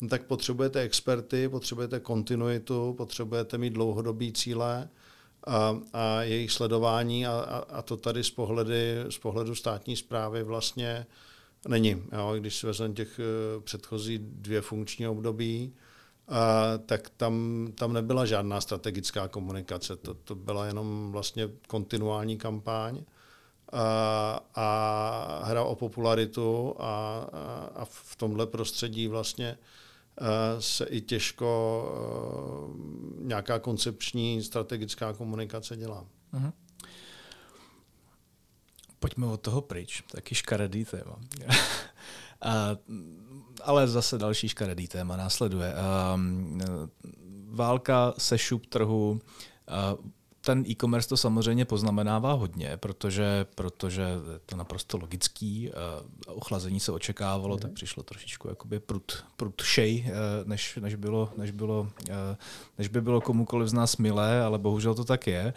no 0.00 0.08
tak 0.08 0.24
potřebujete 0.24 0.80
experty, 0.80 1.48
potřebujete 1.48 2.00
kontinuitu, 2.00 2.94
potřebujete 2.96 3.58
mít 3.58 3.72
dlouhodobý 3.72 4.32
cíle 4.32 4.88
a, 5.46 5.78
a 5.92 6.22
jejich 6.22 6.52
sledování 6.52 7.26
a, 7.26 7.32
a, 7.32 7.56
a 7.78 7.82
to 7.82 7.96
tady 7.96 8.24
z, 8.24 8.30
pohledy, 8.30 9.04
z 9.08 9.18
pohledu 9.18 9.54
státní 9.54 9.96
zprávy 9.96 10.42
vlastně 10.42 11.06
není. 11.68 12.02
Jo? 12.12 12.34
Když 12.38 12.56
si 12.56 12.66
vezmeme 12.66 12.94
těch 12.94 13.20
eh, 13.20 13.60
předchozí 13.60 14.18
dvě 14.22 14.60
funkční 14.60 15.08
období, 15.08 15.74
a, 16.28 16.78
tak 16.86 17.10
tam, 17.16 17.66
tam 17.74 17.92
nebyla 17.92 18.26
žádná 18.26 18.60
strategická 18.60 19.28
komunikace. 19.28 19.96
To, 19.96 20.14
to 20.14 20.34
byla 20.34 20.66
jenom 20.66 21.12
vlastně 21.12 21.48
kontinuální 21.68 22.38
kampaň 22.38 23.04
a, 23.72 24.40
a 24.54 25.42
hra 25.44 25.62
o 25.62 25.74
popularitu 25.74 26.74
a, 26.78 26.84
a, 27.32 27.70
a 27.74 27.84
v 27.84 28.16
tomhle 28.16 28.46
prostředí 28.46 29.08
vlastně 29.08 29.58
se 30.58 30.84
i 30.84 31.00
těžko 31.00 31.48
nějaká 33.18 33.58
koncepční 33.58 34.42
strategická 34.42 35.12
komunikace 35.12 35.76
dělá. 35.76 36.06
Uh-huh. 36.34 36.52
Pojďme 38.98 39.26
od 39.26 39.40
toho 39.40 39.60
pryč, 39.60 40.02
taky 40.12 40.34
škaredý 40.34 40.84
téma. 40.84 41.18
a, 42.40 42.76
ale 43.62 43.88
zase 43.88 44.18
další 44.18 44.48
škaredý 44.48 44.88
téma 44.88 45.16
následuje. 45.16 45.74
A, 45.74 46.20
válka, 47.50 48.14
sešup 48.18 48.66
trhu, 48.66 49.20
a, 49.68 49.96
ten 50.44 50.64
e-commerce 50.68 51.08
to 51.08 51.16
samozřejmě 51.16 51.64
poznamenává 51.64 52.32
hodně, 52.32 52.76
protože, 52.76 53.46
protože 53.54 54.02
je 54.02 54.38
to 54.46 54.56
naprosto 54.56 54.98
logický. 54.98 55.70
Ochlazení 56.26 56.80
se 56.80 56.92
očekávalo, 56.92 57.54
mm. 57.54 57.60
tak 57.60 57.72
přišlo 57.72 58.02
trošičku 58.02 58.48
jakoby 58.48 58.80
prut, 58.80 59.24
prut 59.36 59.62
šej, 59.62 60.04
eh, 60.06 60.12
než, 60.44 60.78
než, 60.80 60.94
bylo, 60.94 61.32
než, 61.36 61.50
bylo, 61.50 61.88
eh, 62.10 62.36
než 62.78 62.88
by 62.88 63.00
bylo 63.00 63.20
komukoliv 63.20 63.68
z 63.68 63.72
nás 63.72 63.96
milé, 63.96 64.42
ale 64.42 64.58
bohužel 64.58 64.94
to 64.94 65.04
tak 65.04 65.26
je. 65.26 65.54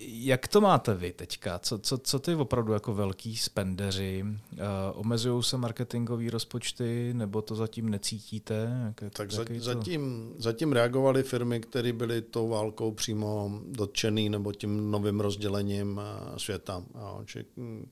Jak 0.00 0.48
to 0.48 0.60
máte 0.60 0.94
vy 0.94 1.12
teďka? 1.12 1.58
Co, 1.58 1.78
co, 1.78 1.98
co 1.98 2.18
ty 2.18 2.34
opravdu 2.34 2.72
jako 2.72 2.94
velký 2.94 3.36
spendeři? 3.36 4.24
Uh, 4.52 4.58
omezují 4.94 5.42
se 5.42 5.56
marketingové 5.56 6.30
rozpočty, 6.30 7.14
nebo 7.14 7.42
to 7.42 7.54
zatím 7.54 7.90
necítíte? 7.90 8.84
Jak, 8.86 9.12
tak 9.12 9.32
za, 9.32 9.44
to? 9.44 9.52
zatím, 9.58 10.34
zatím 10.38 10.72
reagovaly 10.72 11.22
firmy, 11.22 11.60
které 11.60 11.92
byly 11.92 12.22
tou 12.22 12.48
válkou 12.48 12.92
přímo 12.92 13.60
dotčený 13.66 14.28
nebo 14.28 14.52
tím 14.52 14.90
novým 14.90 15.20
rozdělením 15.20 15.96
uh, 15.96 16.36
světa. 16.36 16.84
Jo, 16.94 17.22
či, 17.24 17.44
hm, 17.56 17.90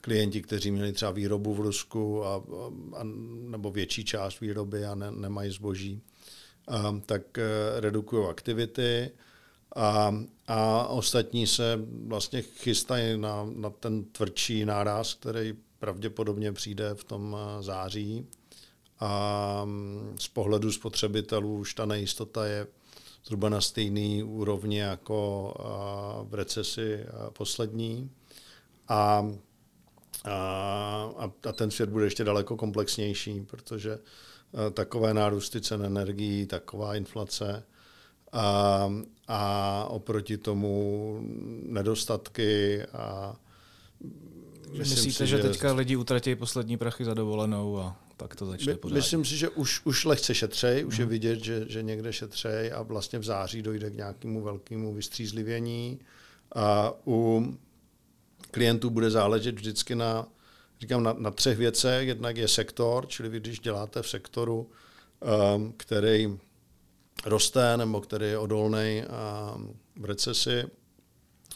klienti, 0.00 0.42
kteří 0.42 0.70
měli 0.70 0.92
třeba 0.92 1.10
výrobu 1.10 1.54
v 1.54 1.60
Rusku 1.60 2.24
a, 2.24 2.34
a, 2.96 3.00
nebo 3.40 3.70
větší 3.70 4.04
část 4.04 4.40
výroby 4.40 4.84
a 4.84 4.94
ne, 4.94 5.10
nemají 5.10 5.50
zboží, 5.50 6.00
um, 6.88 7.00
tak 7.00 7.22
uh, 7.36 7.80
redukují 7.80 8.28
aktivity 8.28 9.10
a, 9.76 10.14
a 10.46 10.86
ostatní 10.86 11.46
se 11.46 11.80
vlastně 12.06 12.42
chystají 12.42 13.18
na, 13.18 13.48
na 13.54 13.70
ten 13.70 14.04
tvrdší 14.04 14.64
náraz, 14.64 15.14
který 15.14 15.54
pravděpodobně 15.78 16.52
přijde 16.52 16.94
v 16.94 17.04
tom 17.04 17.36
eh, 17.38 17.62
září. 17.62 18.26
A 19.00 19.62
mm, 19.64 20.16
z 20.18 20.28
pohledu 20.28 20.72
spotřebitelů 20.72 21.58
už 21.58 21.74
ta 21.74 21.86
nejistota 21.86 22.46
je 22.46 22.66
zhruba 23.24 23.48
na 23.48 23.60
stejný 23.60 24.22
úrovni 24.22 24.78
jako 24.78 25.54
eh, 25.58 26.28
v 26.28 26.34
recesi 26.34 26.94
eh, 26.94 27.06
poslední. 27.32 28.10
A, 28.88 29.30
a, 30.24 31.30
a 31.48 31.52
ten 31.52 31.70
svět 31.70 31.90
bude 31.90 32.06
ještě 32.06 32.24
daleko 32.24 32.56
komplexnější, 32.56 33.40
protože 33.40 33.98
takové 34.74 35.14
nárůsty 35.14 35.60
cen 35.60 35.82
energií, 35.82 36.46
taková 36.46 36.94
inflace, 36.94 37.64
a, 38.32 38.92
a 39.28 39.84
oproti 39.90 40.38
tomu 40.38 41.18
nedostatky 41.62 42.82
a 42.82 43.36
Myslíte, 44.72 45.12
si, 45.12 45.26
že, 45.26 45.26
že 45.26 45.38
teďka 45.38 45.72
lidi 45.72 45.96
utratí 45.96 46.34
poslední 46.34 46.76
prachy 46.76 47.04
za 47.04 47.14
dovolenou 47.14 47.78
a 47.78 47.96
pak 48.16 48.36
to 48.36 48.46
začne 48.46 48.72
my, 48.84 48.92
Myslím 48.92 49.24
si, 49.24 49.36
že 49.36 49.48
už, 49.48 49.80
už 49.84 50.04
lehce 50.04 50.34
šetřej, 50.34 50.84
už 50.84 50.94
hmm. 50.94 51.00
je 51.00 51.04
mhm. 51.04 51.10
vidět, 51.10 51.44
že, 51.44 51.64
že 51.68 51.82
někde 51.82 52.12
šetřej 52.12 52.72
a 52.72 52.82
vlastně 52.82 53.18
v 53.18 53.24
září 53.24 53.62
dojde 53.62 53.90
k 53.90 53.96
nějakému 53.96 54.42
velkému 54.42 54.94
vystřízlivění. 54.94 55.98
A 56.54 56.92
u 57.06 57.46
klientů 58.50 58.90
bude 58.90 59.10
záležet 59.10 59.54
vždycky 59.54 59.94
na, 59.94 60.26
říkám, 60.80 61.02
na, 61.02 61.12
na 61.12 61.30
třech 61.30 61.58
věcech. 61.58 62.08
Jednak 62.08 62.36
je 62.36 62.48
sektor, 62.48 63.06
čili 63.08 63.28
vy, 63.28 63.40
když 63.40 63.60
děláte 63.60 64.02
v 64.02 64.08
sektoru, 64.08 64.70
um, 65.56 65.74
který 65.76 66.38
roste 67.26 67.76
nebo 67.76 68.00
který 68.00 68.26
je 68.26 68.38
odolný 68.38 69.04
v 69.96 70.04
recesi. 70.04 70.64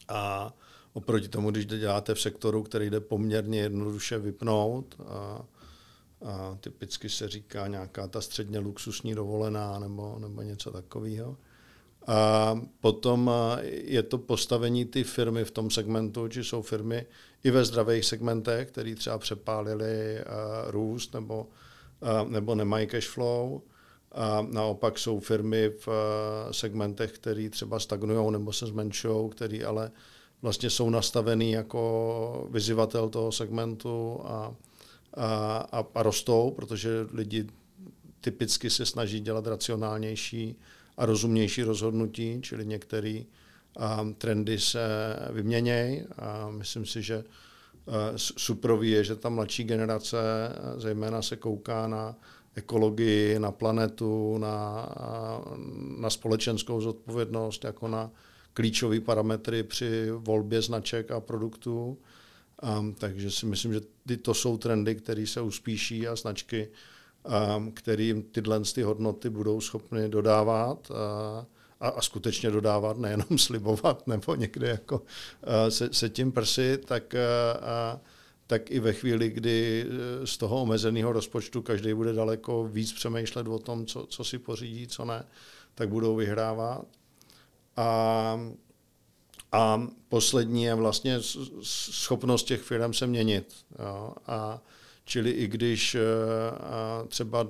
A 0.09 0.53
oproti 0.93 1.29
tomu, 1.29 1.51
když 1.51 1.67
děláte 1.67 2.15
v 2.15 2.21
sektoru, 2.21 2.63
který 2.63 2.91
jde 2.91 3.01
poměrně 3.01 3.61
jednoduše 3.61 4.19
vypnout, 4.19 5.01
a, 5.07 5.45
a 6.25 6.59
typicky 6.61 7.09
se 7.09 7.29
říká 7.29 7.67
nějaká 7.67 8.07
ta 8.07 8.21
středně 8.21 8.59
luxusní 8.59 9.15
dovolená 9.15 9.79
nebo, 9.79 10.17
nebo 10.19 10.43
něco 10.43 10.71
takového. 10.71 11.37
A 12.07 12.61
potom 12.81 13.31
je 13.67 14.03
to 14.03 14.19
postavení 14.19 14.85
ty 14.85 15.05
firmy 15.05 15.45
v 15.45 15.51
tom 15.51 15.71
segmentu, 15.71 16.29
či 16.29 16.45
jsou 16.45 16.63
firmy 16.63 17.07
i 17.45 17.51
ve 17.51 17.65
zdravých 17.65 18.05
segmentech, 18.05 18.69
které 18.69 18.95
třeba 18.95 19.19
přepálili 19.19 20.25
růst 20.67 21.15
nebo, 21.15 21.49
nebo 22.29 22.55
nemají 22.55 22.87
cash 22.87 23.09
flow 23.09 23.63
a 24.15 24.47
naopak 24.51 24.99
jsou 24.99 25.21
firmy 25.21 25.69
v 25.69 25.89
eh, 25.89 26.53
segmentech, 26.53 27.13
které 27.13 27.51
třeba 27.51 27.79
stagnují 27.79 28.33
nebo 28.33 28.53
se 28.53 28.67
zmenšují, 28.67 29.31
které 29.31 29.65
ale 29.65 29.91
vlastně 30.43 30.71
jsou 30.71 30.91
nastavený 30.91 31.53
jako 31.53 32.49
vyzývatel 32.51 33.09
toho 33.09 33.33
segmentu 33.33 34.21
a, 34.25 34.55
a, 35.15 35.57
a, 35.73 35.87
a 35.95 36.03
rostou, 36.03 36.51
protože 36.51 36.91
lidi 37.13 37.47
typicky 38.21 38.71
se 38.71 38.87
snaží 38.87 39.21
dělat 39.21 39.47
racionálnější 39.47 40.57
a 40.97 41.07
rozumnější 41.07 41.63
rozhodnutí, 41.63 42.39
čili 42.43 42.67
některé 42.67 43.23
trendy 44.19 44.59
se 44.59 44.81
vyměnějí. 45.31 46.03
A 46.19 46.51
myslím 46.51 46.87
si, 46.87 47.03
že 47.03 47.17
uh, 47.19 47.95
suprový 48.17 48.91
je, 48.91 49.05
že 49.05 49.17
ta 49.17 49.29
mladší 49.29 49.65
generace 49.65 50.19
zejména 50.77 51.23
se 51.23 51.37
kouká 51.37 51.87
na 51.87 52.17
ekologii, 52.55 53.39
na 53.39 53.51
planetu, 53.51 54.39
na, 54.39 54.89
na 55.99 56.11
společenskou 56.11 56.81
zodpovědnost, 56.81 57.65
jako 57.65 57.89
na 57.89 58.11
klíčové 58.55 59.01
parametry 59.01 59.63
při 59.63 60.11
volbě 60.11 60.63
značek 60.63 61.11
a 61.11 61.21
produktů. 61.21 61.99
Um, 62.79 62.95
takže 62.95 63.31
si 63.31 63.47
myslím, 63.47 63.73
že 63.73 63.81
ty, 64.07 64.17
to 64.17 64.35
jsou 64.35 64.59
trendy, 64.59 64.95
které 64.95 65.27
se 65.27 65.41
uspíší 65.41 66.09
a 66.09 66.17
značky, 66.17 66.69
um, 67.57 67.73
kterým 67.73 68.23
tyhle 68.23 68.61
ty 68.61 68.83
hodnoty 68.83 69.31
budou 69.31 69.61
schopny 69.61 70.09
dodávat 70.09 70.91
uh, 70.91 70.97
a, 71.81 71.89
a 71.89 72.03
skutečně 72.03 72.51
dodávat, 72.51 72.99
nejenom 72.99 73.27
slibovat 73.39 74.07
nebo 74.07 74.35
někde 74.35 74.69
jako 74.69 74.97
uh, 74.97 75.03
se, 75.69 75.89
se 75.93 76.09
tím 76.09 76.33
prsit, 76.33 76.85
tak 76.85 77.15
uh, 77.15 77.61
uh, 77.95 78.01
tak 78.47 78.71
i 78.71 78.81
ve 78.81 78.93
chvíli, 78.93 79.31
kdy 79.31 79.87
eh, 79.87 80.27
z 80.27 80.37
toho 80.37 80.63
omezeného 80.63 81.13
rozpočtu 81.13 81.63
každý 81.63 81.95
bude 81.95 82.13
daleko 82.13 82.65
víc 82.65 82.93
přemýšlet 82.93 83.49
o 83.49 83.59
tom, 83.59 83.87
co, 83.87 84.07
co 84.07 84.25
si 84.25 84.39
pořídí, 84.39 84.87
co 84.87 85.05
ne, 85.05 85.25
tak 85.75 85.89
budou 85.89 86.17
vyhrávat. 86.17 86.87
A, 87.77 88.41
a 89.53 89.83
poslední 90.09 90.65
je 90.65 90.75
vlastně 90.75 91.19
schopnost 91.63 92.43
těch 92.43 92.61
firm 92.61 92.95
se 92.95 93.07
měnit. 93.07 93.55
Jo. 93.79 94.15
A 94.27 94.63
čili 95.05 95.31
i 95.31 95.49
když 95.49 95.95
eh, 95.95 96.01
třeba 97.09 97.49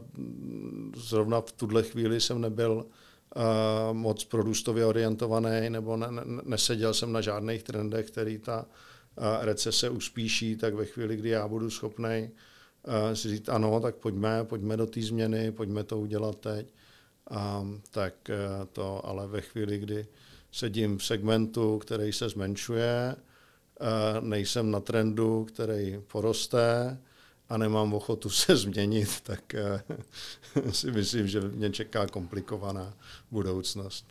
zrovna 0.96 1.40
v 1.40 1.52
tuhle 1.52 1.82
chvíli 1.82 2.20
jsem 2.20 2.40
nebyl 2.40 2.86
eh, 2.86 3.40
moc 3.92 4.24
prorůstově 4.24 4.86
orientovaný 4.86 5.70
nebo 5.70 5.96
ne, 5.96 6.10
ne, 6.10 6.22
neseděl 6.44 6.94
jsem 6.94 7.12
na 7.12 7.20
žádných 7.20 7.62
trendech, 7.62 8.06
který 8.06 8.38
ta 8.38 8.54
a 8.54 8.66
recese 9.40 9.90
uspíší, 9.90 10.56
tak 10.56 10.74
ve 10.74 10.84
chvíli, 10.84 11.16
kdy 11.16 11.28
já 11.28 11.48
budu 11.48 11.70
schopný 11.70 12.30
uh, 12.86 13.14
si 13.14 13.28
říct 13.28 13.48
ano, 13.48 13.80
tak 13.80 13.94
pojďme, 13.94 14.44
pojďme 14.44 14.76
do 14.76 14.86
té 14.86 15.02
změny, 15.02 15.52
pojďme 15.52 15.84
to 15.84 15.98
udělat 15.98 16.38
teď. 16.38 16.74
Um, 17.60 17.82
tak 17.90 18.14
uh, 18.28 18.66
to 18.72 19.06
ale 19.06 19.26
ve 19.26 19.40
chvíli, 19.40 19.78
kdy 19.78 20.06
sedím 20.52 20.98
v 20.98 21.04
segmentu, 21.04 21.78
který 21.78 22.12
se 22.12 22.28
zmenšuje, 22.28 23.16
nejsem 24.20 24.70
na 24.70 24.80
trendu, 24.80 25.44
který 25.44 26.00
poroste 26.06 26.98
a 27.48 27.56
nemám 27.56 27.94
ochotu 27.94 28.30
se 28.30 28.56
změnit, 28.56 29.20
tak 29.20 29.54
si 30.70 30.90
myslím, 30.90 31.28
že 31.28 31.40
mě 31.40 31.70
čeká 31.70 32.06
komplikovaná 32.06 32.94
budoucnost. 33.30 34.06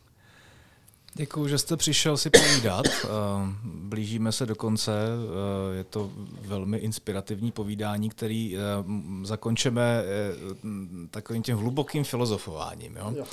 Děkuji, 1.14 1.48
že 1.48 1.58
jste 1.58 1.78
přišel 1.78 2.18
si 2.18 2.30
povídat. 2.30 2.86
Eh, 2.88 3.08
blížíme 3.64 4.32
se 4.32 4.46
do 4.46 4.56
konce. 4.56 4.92
Eh, 4.92 5.76
je 5.78 5.84
to 5.84 6.12
velmi 6.42 6.78
inspirativní 6.78 7.52
povídání, 7.52 8.10
který 8.10 8.58
eh, 8.58 8.60
zakončeme 9.24 10.04
takovým 11.10 11.44
tím 11.44 11.58
hlubokým 11.58 12.04
filozofováním. 12.04 12.96
Jo? 12.96 13.26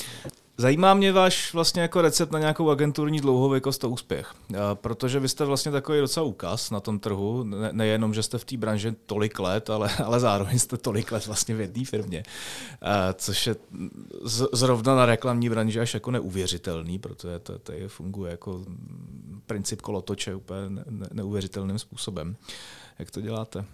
Zajímá 0.61 0.95
mě 0.95 1.13
váš 1.13 1.55
vlastně 1.55 1.83
jako 1.83 2.03
recept 2.03 2.33
na 2.33 2.39
nějakou 2.39 2.71
agenturní 2.71 3.21
dlouhověkost 3.21 3.85
a 3.85 3.89
úspěch, 3.89 4.35
protože 4.75 5.21
vy 5.21 5.29
jste 5.29 5.45
vlastně 5.45 5.73
takový 5.73 6.01
docela 6.01 6.27
úkaz 6.27 6.71
na 6.71 6.81
tom 6.81 6.99
trhu, 6.99 7.45
ne, 7.45 7.69
nejenom, 7.73 8.15
že 8.15 8.23
jste 8.23 8.39
v 8.39 8.45
té 8.45 8.57
branži 8.57 8.95
tolik 9.07 9.39
let, 9.39 9.71
ale, 9.71 9.91
ale 10.05 10.21
zároveň 10.21 10.59
jste 10.59 10.77
tolik 10.77 11.13
let 11.13 11.27
vlastně 11.27 11.55
v 11.55 11.61
jedné 11.61 11.85
firmě, 11.85 12.23
což 13.15 13.47
je 13.47 13.57
z, 14.23 14.47
zrovna 14.53 14.97
na 14.97 15.07
reklamní 15.07 15.49
branži 15.51 15.81
až 15.81 15.95
jako 15.95 16.11
neuvěřitelný, 16.11 16.99
protože 16.99 17.39
to, 17.39 17.59
to 17.59 17.73
je, 17.73 17.89
funguje 17.89 18.31
jako 18.31 18.65
princip 19.47 19.83
kolotoče 19.83 20.35
úplně 20.35 20.71
ne, 20.71 20.85
ne, 20.91 21.09
neuvěřitelným 21.13 21.79
způsobem. 21.79 22.37
Jak 22.99 23.11
to 23.11 23.21
děláte? 23.21 23.65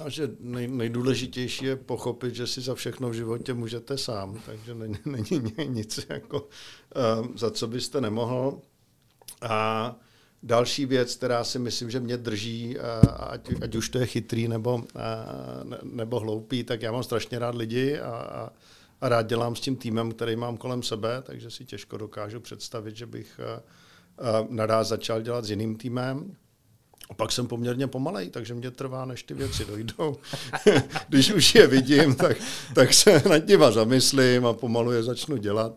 No, 0.00 0.10
že 0.10 0.30
nej, 0.40 0.68
nejdůležitější 0.68 1.64
je 1.64 1.76
pochopit, 1.76 2.34
že 2.34 2.46
si 2.46 2.60
za 2.60 2.74
všechno 2.74 3.10
v 3.10 3.14
životě 3.14 3.54
můžete 3.54 3.98
sám, 3.98 4.40
takže 4.46 4.74
není, 4.74 4.98
není 5.04 5.52
nic, 5.68 6.06
jako, 6.08 6.40
uh, 6.40 7.26
za 7.36 7.50
co 7.50 7.68
byste 7.68 8.00
nemohl. 8.00 8.60
A 9.42 9.96
další 10.42 10.86
věc, 10.86 11.16
která 11.16 11.44
si 11.44 11.58
myslím, 11.58 11.90
že 11.90 12.00
mě 12.00 12.16
drží, 12.16 12.76
uh, 12.76 12.82
ať, 13.18 13.50
ať 13.62 13.74
už 13.74 13.88
to 13.88 13.98
je 13.98 14.06
chytrý 14.06 14.48
nebo, 14.48 14.74
uh, 14.74 14.84
ne, 15.62 15.78
nebo 15.82 16.20
hloupý, 16.20 16.64
tak 16.64 16.82
já 16.82 16.92
mám 16.92 17.02
strašně 17.02 17.38
rád 17.38 17.54
lidi 17.54 17.98
a, 18.00 18.10
a, 18.10 18.52
a 19.00 19.08
rád 19.08 19.26
dělám 19.26 19.56
s 19.56 19.60
tím 19.60 19.76
týmem, 19.76 20.12
který 20.12 20.36
mám 20.36 20.56
kolem 20.56 20.82
sebe, 20.82 21.22
takže 21.22 21.50
si 21.50 21.64
těžko 21.64 21.96
dokážu 21.96 22.40
představit, 22.40 22.96
že 22.96 23.06
bych 23.06 23.40
uh, 23.40 24.40
uh, 24.42 24.50
naraz 24.50 24.88
začal 24.88 25.22
dělat 25.22 25.44
s 25.44 25.50
jiným 25.50 25.76
týmem. 25.76 26.36
A 27.10 27.14
pak 27.14 27.32
jsem 27.32 27.46
poměrně 27.46 27.86
pomalej, 27.86 28.30
takže 28.30 28.54
mě 28.54 28.70
trvá, 28.70 29.04
než 29.04 29.22
ty 29.22 29.34
věci 29.34 29.64
dojdou. 29.64 30.16
Když 31.08 31.32
už 31.32 31.54
je 31.54 31.66
vidím, 31.66 32.14
tak, 32.14 32.36
tak 32.74 32.94
se 32.94 33.22
nad 33.28 33.46
nima 33.46 33.70
zamyslím 33.70 34.46
a 34.46 34.52
pomalu 34.52 34.92
je 34.92 35.02
začnu 35.02 35.36
dělat. 35.36 35.72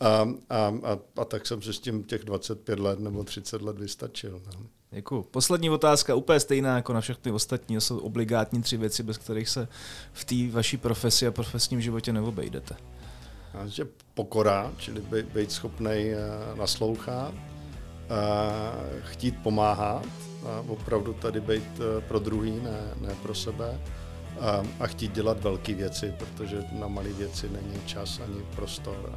A, 0.00 0.08
a, 0.50 0.74
a, 0.82 0.98
a 1.16 1.24
tak 1.24 1.46
jsem 1.46 1.62
se 1.62 1.72
s 1.72 1.78
tím 1.78 2.04
těch 2.04 2.24
25 2.24 2.78
let 2.78 3.00
nebo 3.00 3.24
30 3.24 3.62
let 3.62 3.78
vystačil. 3.78 4.42
No. 4.46 4.66
Děkuji. 4.90 5.22
Poslední 5.22 5.70
otázka, 5.70 6.14
úplně 6.14 6.40
stejná 6.40 6.76
jako 6.76 6.92
na 6.92 7.00
všechny 7.00 7.32
ostatní, 7.32 7.80
jsou 7.80 7.98
obligátní 7.98 8.62
tři 8.62 8.76
věci, 8.76 9.02
bez 9.02 9.18
kterých 9.18 9.48
se 9.48 9.68
v 10.12 10.24
té 10.24 10.34
vaší 10.56 10.76
profesi 10.76 11.26
a 11.26 11.30
profesním 11.30 11.80
životě 11.80 12.12
neobejdete. 12.12 12.76
Že 13.66 13.86
pokora, 14.14 14.72
čili 14.78 15.02
být 15.34 15.52
schopný 15.52 15.90
eh, 15.90 16.16
naslouchat, 16.58 17.34
eh, 17.34 19.00
chtít 19.02 19.34
pomáhat, 19.42 20.06
a 20.06 20.25
opravdu 20.68 21.12
tady 21.12 21.40
být 21.40 21.80
eh, 21.80 22.00
pro 22.00 22.18
druhý, 22.18 22.50
ne, 22.50 22.80
ne 23.00 23.14
pro 23.22 23.34
sebe 23.34 23.80
a, 24.40 24.62
a 24.80 24.86
chtít 24.86 25.12
dělat 25.12 25.42
velké 25.42 25.74
věci, 25.74 26.14
protože 26.18 26.64
na 26.72 26.88
malé 26.88 27.12
věci 27.12 27.48
není 27.48 27.80
čas 27.86 28.20
ani 28.20 28.42
prostor 28.56 29.12
a, 29.12 29.16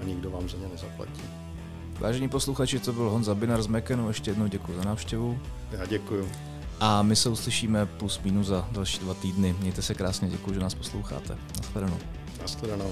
a 0.00 0.04
nikdo 0.04 0.30
vám 0.30 0.48
za 0.48 0.58
ně 0.58 0.68
nezaplatí. 0.72 1.22
Vážení 2.00 2.28
posluchači, 2.28 2.78
to 2.78 2.92
byl 2.92 3.10
Honza 3.10 3.34
Binar 3.34 3.62
z 3.62 3.66
Mekenu, 3.66 4.08
ještě 4.08 4.30
jednou 4.30 4.46
děkuji 4.46 4.76
za 4.76 4.84
návštěvu. 4.84 5.38
Já 5.70 5.86
děkuji. 5.86 6.28
A 6.80 7.02
my 7.02 7.16
se 7.16 7.28
uslyšíme 7.28 7.86
plus 7.86 8.20
minus 8.20 8.46
za 8.46 8.68
další 8.72 8.98
dva 8.98 9.14
týdny. 9.14 9.56
Mějte 9.60 9.82
se 9.82 9.94
krásně, 9.94 10.28
děkuji, 10.28 10.54
že 10.54 10.60
nás 10.60 10.74
posloucháte. 10.74 11.38
Naschledanou. 11.56 11.98
Naschledanou. 12.40 12.90